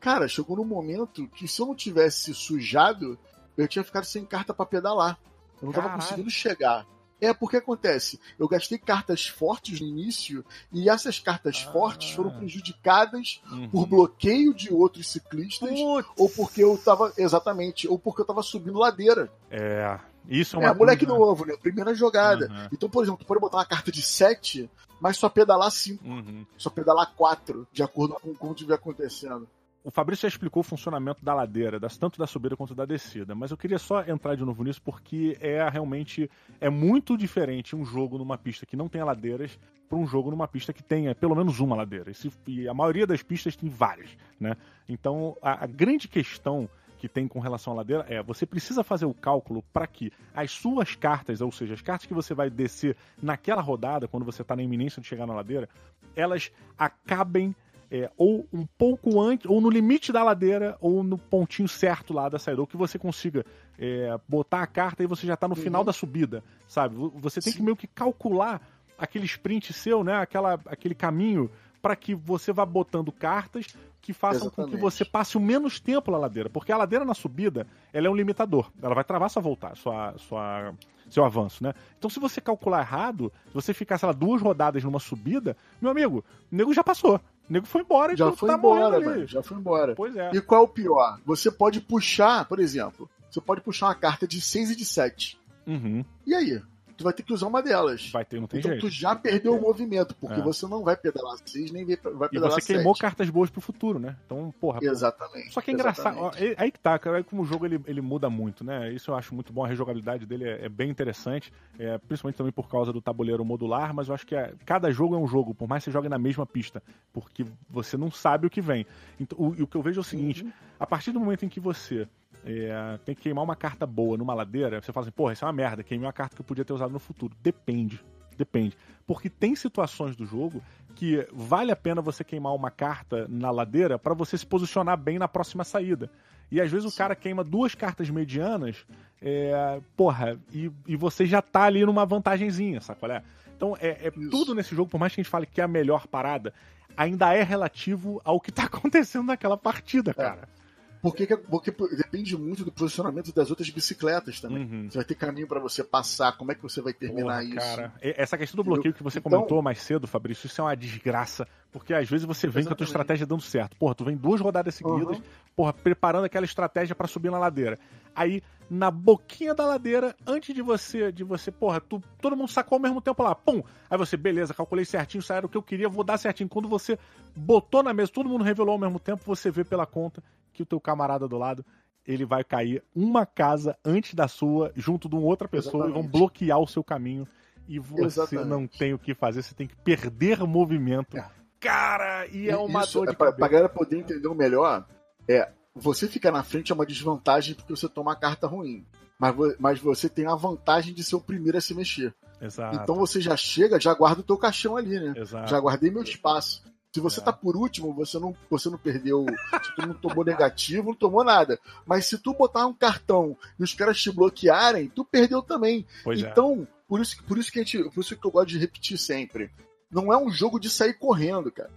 [0.00, 3.18] cara, chegou num momento que se eu não tivesse sujado,
[3.54, 5.20] eu tinha ficado sem carta para pedalar.
[5.60, 5.90] Eu não Caralho.
[5.90, 6.86] tava conseguindo chegar.
[7.20, 11.72] É porque acontece, eu gastei cartas fortes no início e essas cartas ah.
[11.72, 13.68] fortes foram prejudicadas uhum.
[13.68, 16.08] por bloqueio de outros ciclistas Putz.
[16.18, 19.30] ou porque eu tava exatamente, ou porque eu tava subindo ladeira.
[19.50, 19.98] É,
[20.28, 21.56] isso é uma É, moleque novo, né?
[21.56, 22.48] Primeira jogada.
[22.48, 22.68] Uhum.
[22.72, 26.04] Então, por exemplo, tu pode botar uma carta de 7, mas só pedalar 5.
[26.06, 26.46] Uhum.
[26.56, 29.48] Só pedalar 4, de acordo com como estiver acontecendo.
[29.86, 33.50] O Fabrício já explicou o funcionamento da ladeira, tanto da subida quanto da descida, mas
[33.50, 38.16] eu queria só entrar de novo nisso porque é realmente é muito diferente um jogo
[38.16, 41.60] numa pista que não tenha ladeiras para um jogo numa pista que tenha pelo menos
[41.60, 42.10] uma ladeira.
[42.46, 44.56] E a maioria das pistas tem várias, né?
[44.88, 46.66] Então a, a grande questão
[46.96, 50.50] que tem com relação à ladeira é você precisa fazer o cálculo para que as
[50.50, 54.56] suas cartas, ou seja, as cartas que você vai descer naquela rodada, quando você está
[54.56, 55.68] na iminência de chegar na ladeira,
[56.16, 57.54] elas acabem
[57.94, 62.28] é, ou um pouco antes, ou no limite da ladeira, ou no pontinho certo lá
[62.28, 63.46] da saída, ou que você consiga
[63.78, 65.62] é, botar a carta e você já está no uhum.
[65.62, 66.96] final da subida, sabe?
[67.14, 67.58] Você tem Sim.
[67.58, 68.60] que meio que calcular
[68.98, 70.16] aquele sprint seu, né?
[70.16, 71.48] Aquela, aquele caminho
[71.80, 73.66] para que você vá botando cartas
[74.02, 74.72] que façam Exatamente.
[74.72, 76.50] com que você passe o menos tempo na ladeira.
[76.50, 78.72] Porque a ladeira na subida, ela é um limitador.
[78.82, 80.74] Ela vai travar sua voltar, sua, sua,
[81.08, 81.72] seu avanço, né?
[81.96, 85.92] Então, se você calcular errado, se você ficar, sei lá, duas rodadas numa subida, meu
[85.92, 87.20] amigo, o nego já passou.
[87.48, 88.16] O nego foi embora.
[88.16, 89.26] Já foi tá embora, mano.
[89.26, 89.94] Já foi embora.
[89.94, 90.30] Pois é.
[90.32, 91.18] E qual é o pior?
[91.26, 95.38] Você pode puxar, por exemplo, você pode puxar uma carta de 6 e de 7.
[95.66, 96.04] Uhum.
[96.26, 96.62] E aí?
[96.96, 98.10] Tu vai ter que usar uma delas.
[98.10, 98.86] Vai ter, não tem então jeito.
[98.86, 100.42] tu já perdeu o movimento, porque é.
[100.42, 103.98] você não vai pedalar 6 nem vai pedalar E você queimou cartas boas pro futuro,
[103.98, 104.16] né?
[104.24, 104.80] Então, porra.
[104.82, 105.52] Exatamente.
[105.52, 106.18] Só que é engraçado.
[106.18, 108.92] Ó, aí que tá, cara, como o jogo ele, ele muda muito, né?
[108.92, 112.52] Isso eu acho muito bom, a rejogabilidade dele é, é bem interessante, é, principalmente também
[112.52, 115.54] por causa do tabuleiro modular, mas eu acho que é, cada jogo é um jogo,
[115.54, 118.86] por mais que você jogue na mesma pista, porque você não sabe o que vem.
[119.18, 120.52] Então, o, o que eu vejo é o seguinte: uhum.
[120.78, 122.08] a partir do momento em que você
[122.44, 125.46] é, tem que queimar uma carta boa numa ladeira, você fala assim, porra, isso é
[125.46, 127.34] uma merda, queimei uma carta que eu podia ter usado no futuro.
[127.42, 128.02] Depende.
[128.36, 128.76] Depende.
[129.06, 130.62] Porque tem situações do jogo
[130.94, 135.18] que vale a pena você queimar uma carta na ladeira para você se posicionar bem
[135.18, 136.10] na próxima saída.
[136.50, 138.84] E às vezes o cara queima duas cartas medianas,
[139.20, 143.22] é, porra, e, e você já tá ali numa vantagenzinha, sabe qual é?
[143.56, 145.68] Então é, é tudo nesse jogo, por mais que a gente fale que é a
[145.68, 146.52] melhor parada,
[146.96, 150.14] ainda é relativo ao que tá acontecendo naquela partida, é.
[150.14, 150.48] cara.
[150.60, 150.63] É.
[151.04, 154.64] Porque, porque depende muito do posicionamento das outras bicicletas também.
[154.64, 154.90] Uhum.
[154.90, 157.56] Você vai ter caminho para você passar, como é que você vai terminar Porra, isso?
[157.56, 160.74] Cara, essa questão do bloqueio que você então, comentou mais cedo, Fabrício, isso é uma
[160.74, 161.46] desgraça.
[161.70, 162.68] Porque às vezes você vem exatamente.
[162.68, 163.76] com a tua estratégia dando certo.
[163.76, 165.22] Porra, tu vem duas rodadas seguidas, uhum.
[165.54, 167.78] porra, preparando aquela estratégia para subir na ladeira.
[168.16, 172.76] Aí, na boquinha da ladeira, antes de você, de você, porra, tu, todo mundo sacou
[172.76, 173.62] ao mesmo tempo lá, pum!
[173.90, 176.48] Aí você, beleza, calculei certinho, isso era o que eu queria, vou dar certinho.
[176.48, 176.98] Quando você
[177.36, 180.22] botou na mesa, todo mundo revelou ao mesmo tempo, você vê pela conta
[180.54, 181.64] que o teu camarada do lado
[182.06, 185.98] ele vai cair uma casa antes da sua, junto de uma outra pessoa, Exatamente.
[185.98, 187.26] e vão bloquear o seu caminho.
[187.66, 188.48] E você Exatamente.
[188.48, 191.16] não tem o que fazer, você tem que perder movimento.
[191.16, 191.30] É.
[191.58, 194.86] Cara, e é uma Isso, dor de é pra, pra galera poder entender o melhor,
[195.26, 198.86] é você ficar na frente é uma desvantagem porque você toma a carta ruim.
[199.18, 202.14] Mas, mas você tem a vantagem de ser o primeiro a se mexer.
[202.40, 202.76] Exato.
[202.76, 205.14] Então você já chega, já guarda o teu caixão ali, né?
[205.16, 205.48] Exato.
[205.48, 206.62] Já guardei meu espaço.
[206.94, 207.24] Se você é.
[207.24, 209.26] tá por último, você não, você não perdeu,
[209.64, 211.58] se tu não tomou negativo, não tomou nada.
[211.84, 215.84] Mas se tu botar um cartão e os caras te bloquearem, tu perdeu também.
[216.04, 216.30] Pois é.
[216.30, 216.66] então, é.
[216.86, 219.50] por isso, por isso que a gente, por isso que eu gosto de repetir sempre.
[219.90, 221.70] Não é um jogo de sair correndo, cara.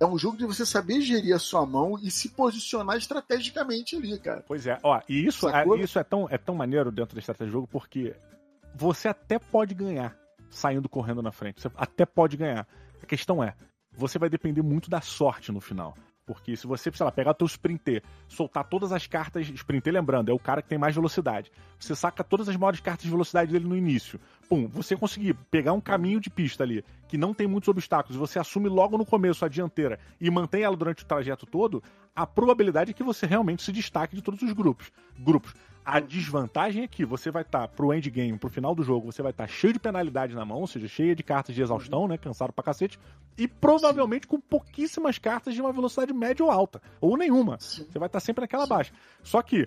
[0.00, 4.18] É um jogo de você saber gerir a sua mão e se posicionar estrategicamente ali,
[4.18, 4.42] cara.
[4.48, 7.50] Pois é, ó, e isso, é, isso é, tão, é tão maneiro dentro da estratégia
[7.50, 8.16] do jogo porque
[8.74, 10.16] você até pode ganhar
[10.48, 11.60] saindo correndo na frente.
[11.60, 12.66] Você até pode ganhar.
[13.02, 13.54] A questão é,
[13.98, 15.94] você vai depender muito da sorte no final.
[16.24, 19.48] Porque se você, sei lá, pegar o teu sprinter, soltar todas as cartas.
[19.48, 21.50] Sprinter, lembrando, é o cara que tem mais velocidade.
[21.78, 24.20] Você saca todas as maiores cartas de velocidade dele no início.
[24.46, 28.38] Pum, você conseguir pegar um caminho de pista ali, que não tem muitos obstáculos, você
[28.38, 31.82] assume logo no começo a dianteira e mantém ela durante o trajeto todo,
[32.14, 34.92] a probabilidade é que você realmente se destaque de todos os grupos.
[35.18, 35.54] grupos.
[35.84, 39.22] A desvantagem é que você vai estar tá, pro endgame, pro final do jogo, você
[39.22, 42.06] vai estar tá cheio de penalidade na mão, ou seja, cheio de cartas de exaustão,
[42.06, 42.18] né?
[42.18, 42.98] Cansado pra cacete.
[43.36, 44.28] E provavelmente Sim.
[44.28, 46.82] com pouquíssimas cartas de uma velocidade média ou alta.
[47.00, 47.58] Ou nenhuma.
[47.58, 47.86] Sim.
[47.90, 48.68] Você vai estar tá sempre naquela Sim.
[48.68, 48.92] baixa.
[49.22, 49.66] Só que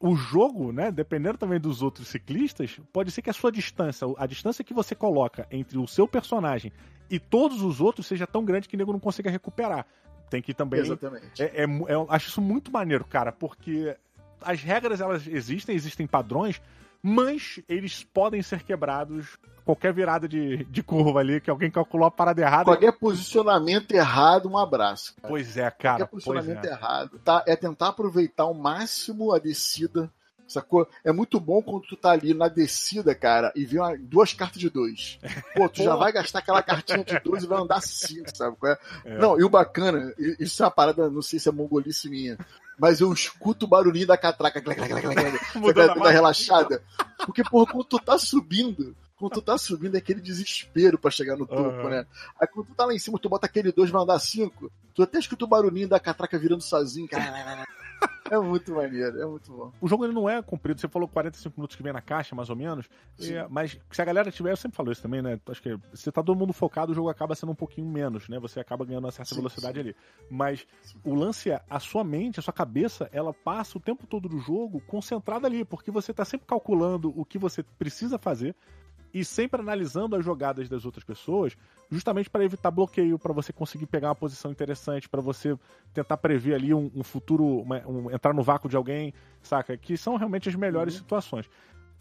[0.00, 4.26] o jogo, né, dependendo também dos outros ciclistas, pode ser que a sua distância, a
[4.26, 6.72] distância que você coloca entre o seu personagem
[7.08, 9.86] e todos os outros seja tão grande que o nego não consiga recuperar.
[10.28, 10.80] Tem que também.
[10.80, 11.42] Exatamente.
[11.42, 13.96] É, é, é, acho isso muito maneiro, cara, porque
[14.44, 16.60] as regras elas existem, existem padrões,
[17.02, 22.10] mas eles podem ser quebrados qualquer virada de, de curva ali, que alguém calculou a
[22.10, 22.64] parada errada.
[22.64, 25.14] Qualquer posicionamento errado, um abraço.
[25.16, 25.28] Cara.
[25.28, 25.98] Pois é, cara.
[25.98, 26.70] Qualquer posicionamento é.
[26.70, 27.18] errado.
[27.24, 30.10] Tá, é tentar aproveitar ao máximo a descida.
[30.46, 30.86] Sacou?
[31.02, 34.60] É muito bom quando tu tá ali na descida, cara, e vê uma, duas cartas
[34.60, 35.18] de dois.
[35.56, 38.54] Pô, tu já vai gastar aquela cartinha de dois e vai andar cinco, sabe?
[38.64, 38.78] É?
[39.06, 39.18] É.
[39.18, 42.38] Não, e o bacana, isso é uma parada, não sei se é mongolice minha
[42.78, 44.60] mas eu escuto o barulhinho da catraca.
[46.02, 46.82] da relaxada.
[47.24, 51.36] Porque, porra, quando tu tá subindo, quando tu tá subindo é aquele desespero para chegar
[51.36, 51.88] no topo, uhum.
[51.88, 52.06] né?
[52.40, 55.02] Aí quando tu tá lá em cima, tu bota aquele 2 vai andar 5, tu
[55.02, 57.08] até escuta o barulhinho da catraca virando sozinho.
[58.30, 59.70] É muito maneiro, é muito bom.
[59.80, 62.48] O jogo ele não é comprido, você falou 45 minutos que vem na caixa, mais
[62.48, 62.88] ou menos.
[63.20, 65.38] É, mas se a galera tiver, eu sempre falo isso também, né?
[65.46, 68.38] Acho que se tá todo mundo focado, o jogo acaba sendo um pouquinho menos, né?
[68.38, 69.80] Você acaba ganhando uma certa sim, velocidade sim.
[69.80, 69.96] ali.
[70.30, 70.98] Mas sim.
[71.04, 74.38] o lance é a sua mente, a sua cabeça, ela passa o tempo todo do
[74.38, 78.56] jogo concentrada ali, porque você tá sempre calculando o que você precisa fazer
[79.14, 81.56] e sempre analisando as jogadas das outras pessoas,
[81.88, 85.56] justamente para evitar bloqueio, para você conseguir pegar uma posição interessante, para você
[85.94, 89.76] tentar prever ali um, um futuro, uma, um, entrar no vácuo de alguém, saca?
[89.76, 91.00] Que são realmente as melhores uhum.
[91.00, 91.48] situações.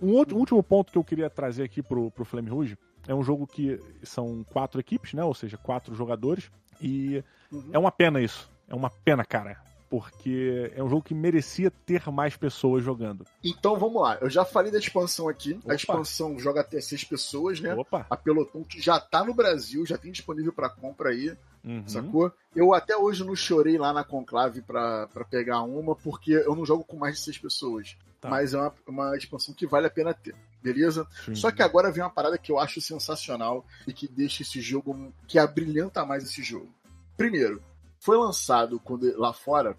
[0.01, 2.75] Um, outro, um último ponto que eu queria trazer aqui pro, pro Flame Rouge
[3.07, 5.23] é um jogo que são quatro equipes, né?
[5.23, 6.49] Ou seja, quatro jogadores.
[6.81, 7.69] E uhum.
[7.71, 8.51] é uma pena isso.
[8.67, 9.61] É uma pena, cara
[9.93, 13.27] porque é um jogo que merecia ter mais pessoas jogando.
[13.43, 15.53] Então vamos lá, eu já falei da expansão aqui.
[15.53, 15.71] Opa.
[15.71, 17.75] A expansão joga até seis pessoas, né?
[17.75, 18.03] Opa.
[18.09, 21.37] A Peloton que já tá no Brasil, já tem disponível para compra aí.
[21.63, 21.87] Uhum.
[21.87, 22.31] Sacou?
[22.55, 26.83] Eu até hoje não chorei lá na Conclave para pegar uma, porque eu não jogo
[26.83, 27.95] com mais de seis pessoas.
[28.19, 28.31] Tá.
[28.31, 31.05] Mas é uma, uma expansão que vale a pena ter, beleza?
[31.23, 31.35] Sim.
[31.35, 35.13] Só que agora vem uma parada que eu acho sensacional e que deixa esse jogo,
[35.27, 36.73] que abrilhanta mais esse jogo.
[37.15, 37.61] Primeiro,
[38.03, 39.77] foi lançado quando, lá fora,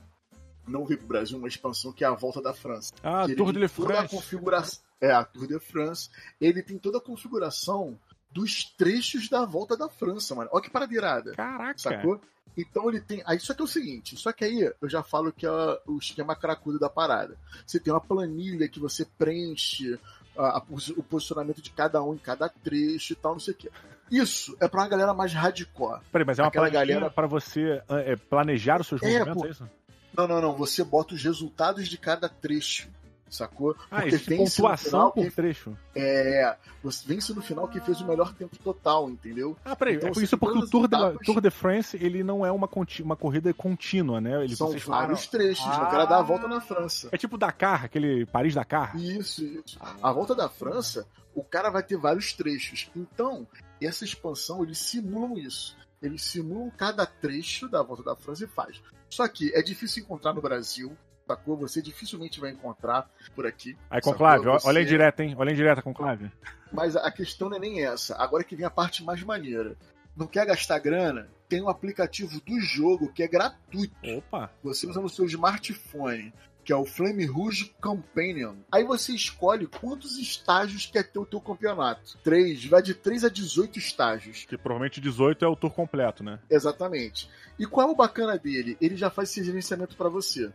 [0.66, 2.90] não veio pro Brasil, uma expansão que é a Volta da França.
[3.02, 4.08] Ah, Tour de France.
[4.08, 6.08] configuração, é, a Tour de France.
[6.40, 8.00] Ele tem toda a configuração
[8.32, 10.48] dos trechos da Volta da França, mano.
[10.54, 11.32] Olha que paradeirada.
[11.32, 11.78] Caraca.
[11.78, 12.18] Sacou?
[12.56, 13.22] Então ele tem.
[13.26, 15.50] Aí só que é o seguinte, só que aí eu já falo que é
[15.86, 17.36] o esquema cracudo da parada.
[17.66, 19.98] Você tem uma planilha que você preenche
[20.34, 20.64] a, a,
[20.96, 23.70] o posicionamento de cada um em cada trecho e tal, não sei o quê.
[24.14, 26.00] Isso é pra uma galera mais hardcore.
[26.12, 29.46] Peraí, mas é uma Aquela galera para você é, planejar os seus é, movimentos, pô,
[29.46, 29.70] é isso?
[30.16, 30.54] Não, não, não.
[30.54, 32.88] Você bota os resultados de cada trecho.
[33.28, 33.74] Sacou?
[33.90, 35.76] Ah, Porque tem pontuação por trecho.
[35.96, 36.54] É.
[36.84, 39.56] Você vence no final que fez o melhor tempo total, entendeu?
[39.64, 39.96] Ah, peraí.
[39.96, 41.18] Então, é por isso porque o Tour, etapas...
[41.18, 42.68] de, Tour de France ele não é uma,
[43.00, 44.44] uma corrida contínua, né?
[44.44, 45.16] Ele, São vários falam...
[45.16, 45.66] trechos.
[45.66, 47.08] Ah, eu quero dar a volta na França.
[47.10, 48.96] É tipo Dakar, aquele Paris-Dakar.
[48.96, 49.80] Isso, isso.
[50.00, 52.88] A volta da França, o cara vai ter vários trechos.
[52.94, 53.46] Então,
[53.80, 55.76] essa expansão, eles simulam isso.
[56.02, 58.82] Eles simulam cada trecho da volta da França e faz.
[59.08, 61.56] Só que é difícil encontrar no Brasil, sacou?
[61.56, 63.76] Você dificilmente vai encontrar por aqui.
[63.88, 64.66] Aí, Conclave, você...
[64.66, 65.34] olha em direta, hein?
[65.38, 66.30] Olha em direta, Conclave.
[66.72, 68.16] Mas a questão não é nem essa.
[68.16, 69.76] Agora que vem a parte mais maneira.
[70.16, 71.28] Não quer gastar grana?
[71.48, 73.94] Tem um aplicativo do jogo que é gratuito.
[74.16, 74.50] Opa!
[74.62, 76.32] Você usa no seu smartphone
[76.64, 78.54] que é o Flame Rouge Companion.
[78.72, 82.18] Aí você escolhe quantos estágios quer ter o teu campeonato.
[82.24, 84.44] 3, vai de 3 a 18 estágios.
[84.46, 86.38] Que provavelmente 18 é o tour completo, né?
[86.50, 87.28] Exatamente.
[87.58, 88.76] E qual é o bacana dele?
[88.80, 90.50] Ele já faz esse gerenciamento para você.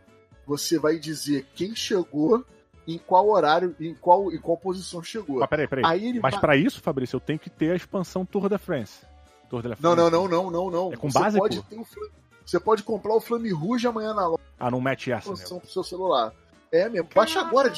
[0.46, 2.44] Você vai dizer quem chegou,
[2.86, 5.42] em qual horário, em qual, em qual posição chegou.
[5.42, 5.84] Ah, peraí, peraí.
[5.86, 6.40] Aí Mas vai...
[6.40, 9.06] para isso, Fabrício, eu tenho que ter a expansão Tour da France.
[9.48, 9.82] Tour da France.
[9.82, 10.92] Não, não, não, não, não, não.
[10.92, 11.84] É com base, pode ter o
[12.50, 14.42] você pode comprar o Flame Rouge amanhã na loja.
[14.58, 15.60] Ah, não mete essa, meu.
[15.60, 16.34] pro seu celular.
[16.72, 17.08] É mesmo.
[17.14, 17.72] Baixa agora,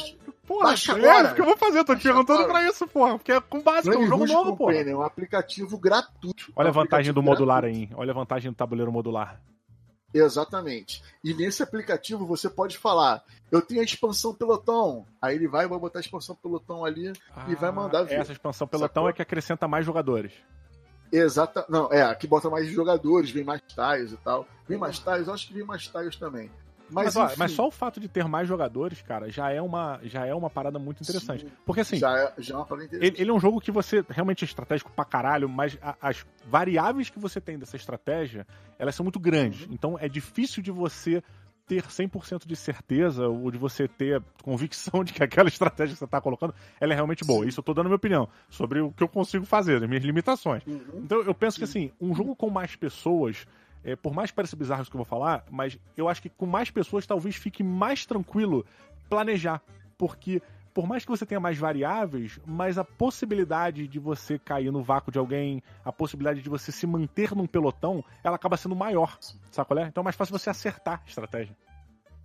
[0.46, 1.28] Porra, Baixa é agora.
[1.28, 1.78] É, o que eu vou fazer?
[1.78, 3.18] Eu tô te perguntando pra isso, porra.
[3.18, 4.74] Porque é com base, é um jogo novo, porra.
[4.74, 6.52] É um aplicativo gratuito.
[6.56, 7.92] Olha a vantagem do modular gratuito.
[7.92, 7.98] aí.
[7.98, 9.40] Olha a vantagem do tabuleiro modular.
[10.14, 11.02] Exatamente.
[11.24, 15.06] E nesse aplicativo você pode falar: eu tenho a expansão pelotão.
[15.20, 18.20] Aí ele vai, vai botar a expansão pelotão ali ah, e vai mandar ver.
[18.20, 19.11] Essa expansão pelotão Sacou?
[19.11, 20.32] é que acrescenta mais jogadores.
[21.12, 21.64] Exata.
[21.68, 24.46] Não, é, aqui bota mais jogadores, vem mais tiles e tal.
[24.66, 26.51] Vem mais tiles, eu acho que vem mais tiles também.
[26.92, 29.98] Mas, mas, ó, mas, só o fato de ter mais jogadores, cara, já é uma,
[30.03, 31.44] já é uma parada muito interessante.
[31.44, 31.96] Sim, Porque assim.
[31.96, 33.14] Já é, já é uma parada interessante.
[33.14, 36.27] Ele, ele, é um jogo que você realmente é estratégico pra caralho, mas a, as
[36.46, 38.46] variáveis que você tem dessa estratégia,
[38.79, 39.66] elas são muito grandes.
[39.66, 39.72] Uhum.
[39.72, 41.22] Então é difícil de você
[41.66, 46.05] ter 100% de certeza ou de você ter convicção de que aquela estratégia que você
[46.05, 47.46] está colocando ela é realmente boa.
[47.46, 50.62] Isso eu estou dando minha opinião sobre o que eu consigo fazer, as minhas limitações.
[50.66, 51.03] Uhum.
[51.05, 53.46] Então eu penso que assim, um jogo com mais pessoas
[53.85, 56.29] é, por mais que pareça bizarro isso que eu vou falar, mas eu acho que
[56.29, 58.64] com mais pessoas talvez fique mais tranquilo
[59.09, 59.61] planejar.
[59.98, 60.40] Porque
[60.72, 65.12] por mais que você tenha mais variáveis, mas a possibilidade de você cair no vácuo
[65.12, 69.18] de alguém, a possibilidade de você se manter num pelotão, ela acaba sendo maior,
[69.50, 69.87] sabe é?
[69.87, 71.56] Então é mais fácil você acertar a estratégia.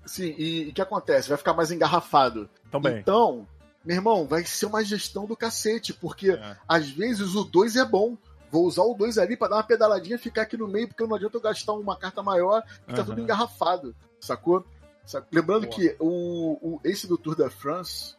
[0.06, 1.30] Sim, e o que acontece?
[1.30, 2.50] Vai ficar mais engarrafado.
[2.72, 2.98] Também.
[2.98, 3.46] Então,
[3.84, 6.58] meu irmão, vai ser uma gestão do cacete, porque é.
[6.68, 8.18] às vezes o 2 é bom,
[8.50, 11.06] Vou usar o 2 ali para dar uma pedaladinha e ficar aqui no meio, porque
[11.06, 13.08] não adianta eu gastar uma carta maior que tá uhum.
[13.08, 14.66] tudo engarrafado, sacou?
[15.06, 15.30] sacou?
[15.32, 15.76] Lembrando Boa.
[15.76, 18.16] que o, o, esse do Tour da France,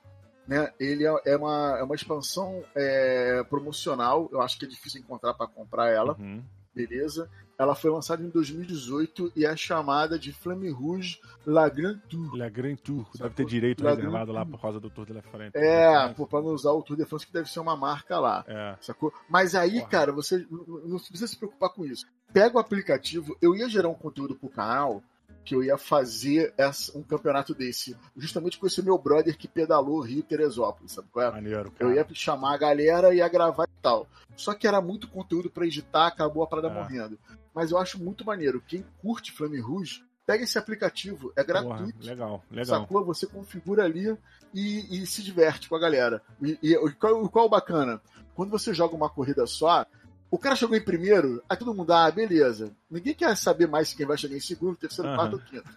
[0.49, 4.99] né, ele é, é uma, é uma expansão é, promocional, eu acho que é difícil
[4.99, 6.43] encontrar para comprar ela, uhum.
[6.75, 7.29] beleza?
[7.59, 12.37] Ela foi lançada em 2018 e é chamada de Flame Rouge La Grande Tour.
[12.37, 13.05] La Grande Tour.
[13.19, 15.51] Deve ter direito La reservado lá por causa do Tour de la France.
[15.59, 18.45] É, por, pra não usar o Tour de France, que deve ser uma marca lá.
[18.47, 18.77] É.
[18.81, 19.13] Sacou?
[19.29, 19.91] Mas aí, Porra.
[19.91, 22.07] cara, você não precisa se preocupar com isso.
[22.33, 25.03] Pega o aplicativo, eu ia gerar um conteúdo pro canal
[25.49, 30.03] que eu ia fazer essa, um campeonato desse, justamente com esse meu brother que pedalou
[30.03, 31.31] Rio Teresópolis, sabe qual é?
[31.31, 31.91] Maneiro, cara.
[31.91, 34.07] Eu ia chamar a galera, ia gravar e tal.
[34.37, 36.75] Só que era muito conteúdo para editar, acabou a parada é.
[36.75, 37.19] morrendo.
[37.55, 38.61] Mas eu acho muito maneiro.
[38.61, 41.99] Quem curte Flame Rouge, pega esse aplicativo, é gratuito.
[41.99, 42.81] Porra, legal, legal.
[42.81, 43.03] Sacou?
[43.07, 44.15] Você configura ali
[44.53, 46.21] e, e se diverte com a galera.
[46.43, 48.03] E, e qual, qual o bacana?
[48.35, 49.87] Quando você joga uma corrida só,
[50.31, 52.73] o cara chegou em primeiro, aí todo mundo, ah, beleza.
[52.91, 55.17] Ninguém quer saber mais quem vai chegar em segundo, terceiro, uhum.
[55.17, 55.71] quarto ou quinto.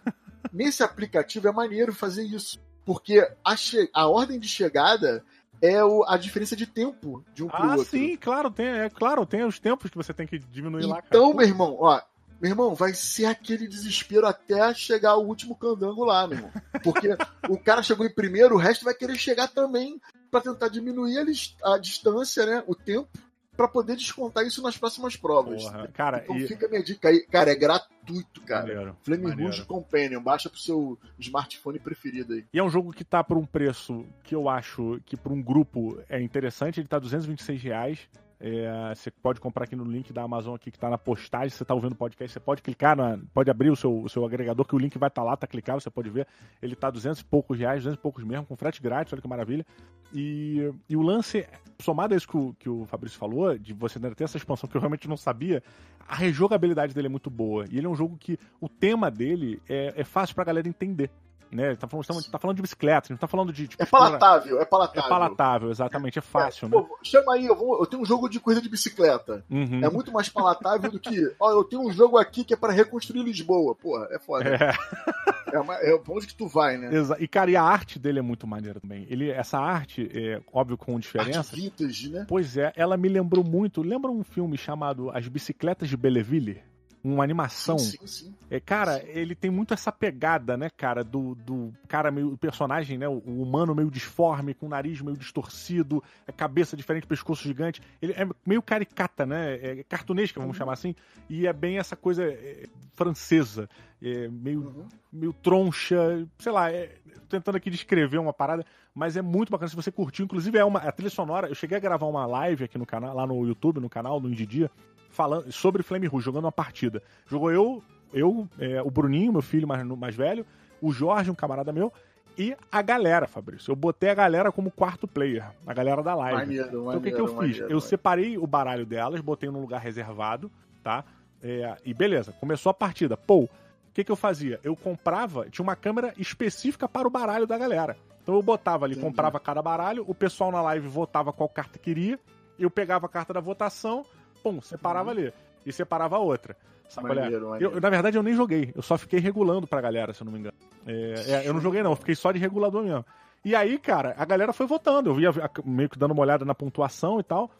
[0.52, 2.60] Nesse aplicativo é maneiro fazer isso.
[2.84, 3.54] Porque a,
[3.94, 5.24] a ordem de chegada
[5.60, 7.82] é o, a diferença de tempo de um pro ah, outro.
[7.82, 10.90] Ah, sim, claro, tem, é claro, tem os tempos que você tem que diminuir então,
[10.90, 11.02] lá.
[11.06, 12.02] Então, meu irmão, ó,
[12.40, 16.52] meu irmão, vai ser aquele desespero até chegar o último candango lá, meu irmão.
[16.82, 17.16] Porque
[17.48, 21.74] o cara chegou em primeiro, o resto vai querer chegar também para tentar diminuir a,
[21.74, 22.64] a, distância, né?
[22.66, 23.08] O tempo
[23.56, 25.62] para poder descontar isso nas próximas provas.
[25.62, 26.46] Porra, cara, então e...
[26.46, 27.20] fica a minha dica aí.
[27.26, 28.66] Cara, é gratuito, cara.
[28.66, 29.42] Maneiro, Flame maneiro.
[29.44, 30.22] Rouge Companion.
[30.22, 32.44] Baixa pro seu smartphone preferido aí.
[32.52, 35.42] E é um jogo que tá por um preço que eu acho que para um
[35.42, 36.80] grupo é interessante.
[36.80, 37.98] Ele tá 226 reais.
[38.44, 41.50] É, você pode comprar aqui no link da Amazon aqui que está na postagem.
[41.50, 44.24] Você está ouvindo o podcast, você pode clicar, na, pode abrir o seu, o seu
[44.24, 46.26] agregador que o link vai estar tá lá, tá clicável, você pode ver.
[46.60, 49.28] Ele tá 200 e poucos reais, 200 e poucos mesmo, com frete grátis, olha que
[49.28, 49.64] maravilha.
[50.12, 51.46] E, e o lance,
[51.80, 54.76] somado a isso que o, que o Fabrício falou, de você ter essa expansão que
[54.76, 55.62] eu realmente não sabia,
[56.08, 57.64] a rejogabilidade dele é muito boa.
[57.70, 61.10] E ele é um jogo que o tema dele é, é fácil pra galera entender
[61.52, 61.76] né?
[61.76, 63.68] Tá falando, tá falando de bicicleta, não tá falando de.
[63.68, 65.02] Tipo, é palatável, é palatável.
[65.02, 66.76] É palatável, exatamente, é fácil, é, né?
[66.76, 69.44] Pô, chama aí, eu, vou, eu, tenho um jogo de corrida de bicicleta.
[69.50, 69.84] Uhum.
[69.84, 71.34] É muito mais palatável do que.
[71.38, 73.74] Ó, eu tenho um jogo aqui que é para reconstruir Lisboa.
[73.74, 74.48] Porra, é foda.
[74.48, 75.56] É.
[75.56, 76.94] é, uma, é onde que tu vai, né?
[76.94, 77.22] Exato.
[77.22, 79.06] E, cara, e a arte dele é muito maneira também.
[79.10, 81.40] Ele, essa arte, é, óbvio, com diferença.
[81.40, 82.24] Arte vintage, né?
[82.28, 83.82] Pois é, ela me lembrou muito.
[83.82, 86.71] Lembra um filme chamado As Bicicletas de Belleville?
[87.04, 87.78] Uma animação.
[87.78, 88.34] Sim, sim.
[88.50, 89.06] É, cara, sim.
[89.08, 92.36] ele tem muito essa pegada, né, cara, do, do cara meio.
[92.36, 93.08] Personagem, né?
[93.08, 97.82] O, o humano meio disforme, com o nariz meio distorcido, a cabeça diferente, pescoço gigante.
[98.00, 99.54] Ele é meio caricata, né?
[99.54, 100.58] É cartunesca, vamos uhum.
[100.58, 100.94] chamar assim.
[101.28, 103.68] E é bem essa coisa é, francesa.
[104.00, 104.88] É, meio, uhum.
[105.12, 106.96] meio troncha, sei lá, é,
[107.28, 110.24] tentando aqui descrever uma parada, mas é muito bacana se você curtiu.
[110.24, 111.48] Inclusive, é uma a trilha sonora.
[111.48, 114.28] Eu cheguei a gravar uma live aqui no canal, lá no YouTube, no canal, no
[114.28, 114.70] Indie Dia,
[115.12, 117.02] falando sobre Flame Rouge, jogando uma partida.
[117.28, 120.44] Jogou eu, eu, é, o Bruninho, meu filho mais, mais velho,
[120.80, 121.92] o Jorge, um camarada meu,
[122.36, 123.70] e a galera, Fabrício.
[123.70, 126.38] Eu botei a galera como quarto player, a galera da live.
[126.38, 127.36] Maneiro, então maneiro, o que, que eu fiz?
[127.36, 127.80] Maneiro, eu maneiro.
[127.82, 130.50] separei o baralho delas, botei num lugar reservado,
[130.82, 131.04] tá?
[131.42, 133.16] É, e beleza, começou a partida.
[133.16, 133.50] Pô, o
[133.92, 134.58] que, que eu fazia?
[134.64, 137.96] Eu comprava, tinha uma câmera específica para o baralho da galera.
[138.22, 139.06] Então eu botava ali, Entendi.
[139.06, 142.18] comprava cada baralho, o pessoal na live votava qual carta queria,
[142.58, 144.06] eu pegava a carta da votação,
[144.42, 145.18] pum, separava uhum.
[145.18, 145.32] ali
[145.64, 146.56] e separava a outra.
[146.88, 147.14] Sabe é?
[147.14, 147.74] maneiro, maneiro.
[147.74, 148.72] Eu, na verdade, eu nem joguei.
[148.74, 150.56] Eu só fiquei regulando pra galera, se eu não me engano.
[150.86, 151.92] É, é, eu não joguei, não.
[151.92, 153.04] Eu fiquei só de regulador mesmo.
[153.44, 155.10] E aí, cara, a galera foi votando.
[155.10, 155.30] Eu via
[155.64, 157.50] meio que dando uma olhada na pontuação e tal.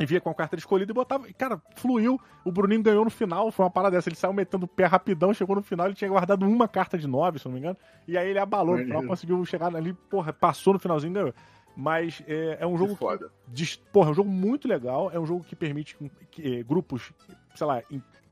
[0.00, 1.28] E via com a carta escolhida e botava.
[1.28, 2.20] E, cara, fluiu.
[2.44, 3.52] O Bruninho ganhou no final.
[3.52, 4.08] Foi uma parada dessa.
[4.08, 5.32] Ele saiu metendo o pé rapidão.
[5.32, 5.86] Chegou no final.
[5.86, 7.76] Ele tinha guardado uma carta de nove, se eu não me engano.
[8.08, 8.76] E aí ele abalou.
[8.76, 9.92] No final conseguiu chegar ali.
[9.92, 11.34] Porra, passou no finalzinho ganhou.
[11.76, 12.96] Mas é, é um jogo.
[12.96, 15.10] Que, de, porra, é um jogo muito legal.
[15.12, 17.12] É um jogo que permite que, que, eh, grupos,
[17.54, 17.82] sei lá,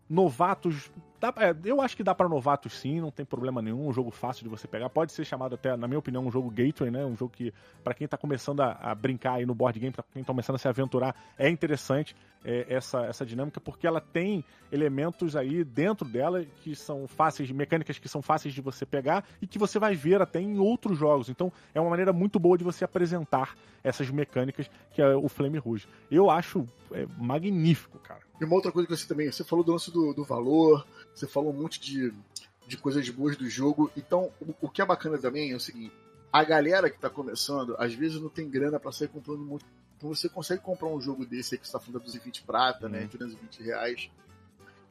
[0.08, 3.86] novatos Dá, é, eu acho que dá para novatos sim, não tem problema nenhum.
[3.86, 4.88] Um jogo fácil de você pegar.
[4.88, 7.04] Pode ser chamado até, na minha opinião, um jogo gateway, né?
[7.04, 7.52] Um jogo que,
[7.84, 10.56] para quem tá começando a, a, brincar aí no board game, pra quem tá começando
[10.56, 14.42] a se aventurar, é interessante é, essa, essa dinâmica, porque ela tem
[14.72, 19.46] elementos aí dentro dela que são fáceis, mecânicas que são fáceis de você pegar e
[19.46, 21.28] que você vai ver até em outros jogos.
[21.28, 25.58] Então é uma maneira muito boa de você apresentar essas mecânicas que é o Flame
[25.58, 25.86] Rouge.
[26.10, 28.20] Eu acho é, magnífico, cara.
[28.40, 31.26] E uma outra coisa que você também, você falou do lance do, do valor, você
[31.26, 32.12] falou um monte de,
[32.66, 33.90] de coisas boas do jogo.
[33.96, 35.94] Então, o, o que é bacana também é o seguinte:
[36.32, 39.64] a galera que tá começando, às vezes não tem grana para sair comprando muito.
[39.96, 43.04] Então você consegue comprar um jogo desse aí que está falando 220 prata, né, uhum.
[43.04, 43.10] né?
[43.10, 44.10] 220 reais.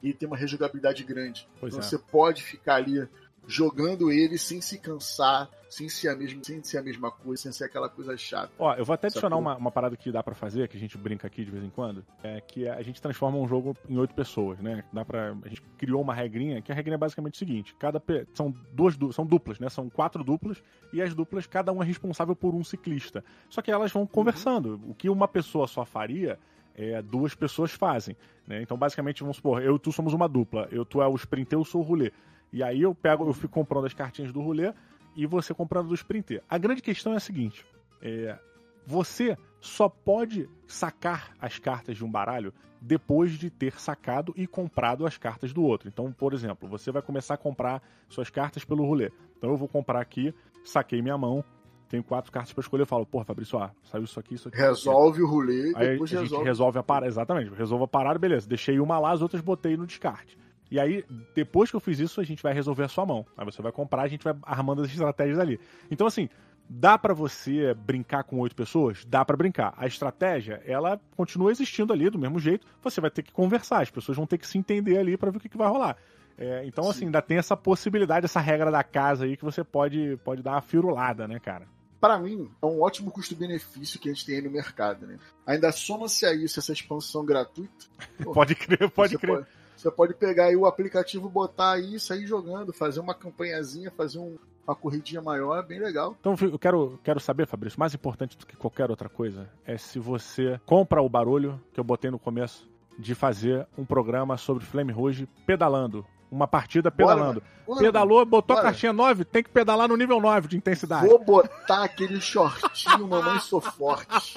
[0.03, 1.47] E tem uma rejogabilidade grande.
[1.59, 1.89] Pois então é.
[1.89, 3.07] você pode ficar ali
[3.47, 7.51] jogando ele sem se cansar, sem ser a mesma, sem ser a mesma coisa, sem
[7.51, 8.51] ser aquela coisa chata.
[8.57, 10.97] Ó, eu vou até adicionar uma, uma parada que dá para fazer, que a gente
[10.97, 14.13] brinca aqui de vez em quando, é que a gente transforma um jogo em oito
[14.13, 14.83] pessoas, né?
[14.91, 18.01] Dá para a gente criou uma regrinha, que a regrinha é basicamente o seguinte, cada
[18.33, 19.69] são duas são duplas, né?
[19.69, 20.61] São quatro duplas
[20.91, 23.23] e as duplas cada um é responsável por um ciclista.
[23.49, 24.71] Só que elas vão conversando.
[24.71, 24.91] Uhum.
[24.91, 26.39] O que uma pessoa só faria
[26.79, 28.15] é, duas pessoas fazem.
[28.47, 28.61] Né?
[28.61, 30.67] Então, basicamente, vamos supor, eu e tu somos uma dupla.
[30.71, 32.11] Eu, tu é o sprinter, eu sou o rolê.
[32.51, 34.73] E aí eu pego, eu fico comprando as cartinhas do rolê
[35.15, 36.43] e você comprando do sprinter.
[36.49, 37.65] A grande questão é a seguinte:
[38.01, 38.37] é,
[38.85, 45.05] você só pode sacar as cartas de um baralho depois de ter sacado e comprado
[45.05, 45.89] as cartas do outro.
[45.89, 49.11] Então, por exemplo, você vai começar a comprar suas cartas pelo rolê.
[49.37, 50.33] Então eu vou comprar aqui,
[50.63, 51.43] saquei minha mão,
[51.89, 54.57] tenho quatro cartas para escolher, eu falo, porra, Fabrício, ah, saiu isso aqui, isso aqui.
[54.57, 56.45] Resolve o rolê, aí depois a resolve.
[56.45, 58.47] resolve a parada, exatamente, resolve a parada, beleza.
[58.47, 60.37] Deixei uma lá, as outras botei no descarte.
[60.71, 61.03] E aí,
[61.33, 63.25] depois que eu fiz isso, a gente vai resolver a sua mão.
[63.37, 65.59] Aí você vai comprar, a gente vai armando as estratégias ali.
[65.89, 66.29] Então, assim,
[66.69, 69.03] dá para você brincar com oito pessoas?
[69.05, 69.73] Dá para brincar.
[69.75, 72.67] A estratégia, ela continua existindo ali do mesmo jeito.
[72.83, 75.37] Você vai ter que conversar, as pessoas vão ter que se entender ali para ver
[75.37, 75.97] o que, que vai rolar.
[76.37, 76.89] É, então, Sim.
[76.91, 80.51] assim, ainda tem essa possibilidade, essa regra da casa aí que você pode, pode dar
[80.51, 81.67] uma firulada, né, cara?
[81.99, 85.19] para mim, é um ótimo custo-benefício que a gente tem aí no mercado, né?
[85.45, 87.85] Ainda soma-se a isso essa expansão gratuita.
[88.23, 89.35] Pô, pode crer, pode crer.
[89.35, 89.47] Pode,
[89.79, 94.19] você pode pegar aí o aplicativo, botar aí e sair jogando, fazer uma campanhazinha, fazer
[94.19, 96.17] um, uma corridinha maior, é bem legal.
[96.19, 99.97] Então eu quero, quero saber, Fabrício, mais importante do que qualquer outra coisa é se
[99.97, 104.91] você compra o barulho que eu botei no começo de fazer um programa sobre Flame
[104.91, 106.05] Rouge pedalando.
[106.29, 107.41] Uma partida pedalando.
[107.65, 108.67] Bora, Pedalou, botou bora.
[108.67, 111.07] a caixinha 9, tem que pedalar no nível 9 de intensidade.
[111.07, 114.35] Vou botar aquele shortinho, mamãe sou forte.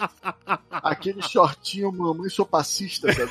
[0.70, 3.30] Aquele shortinho, mamãe sou passista, sabe?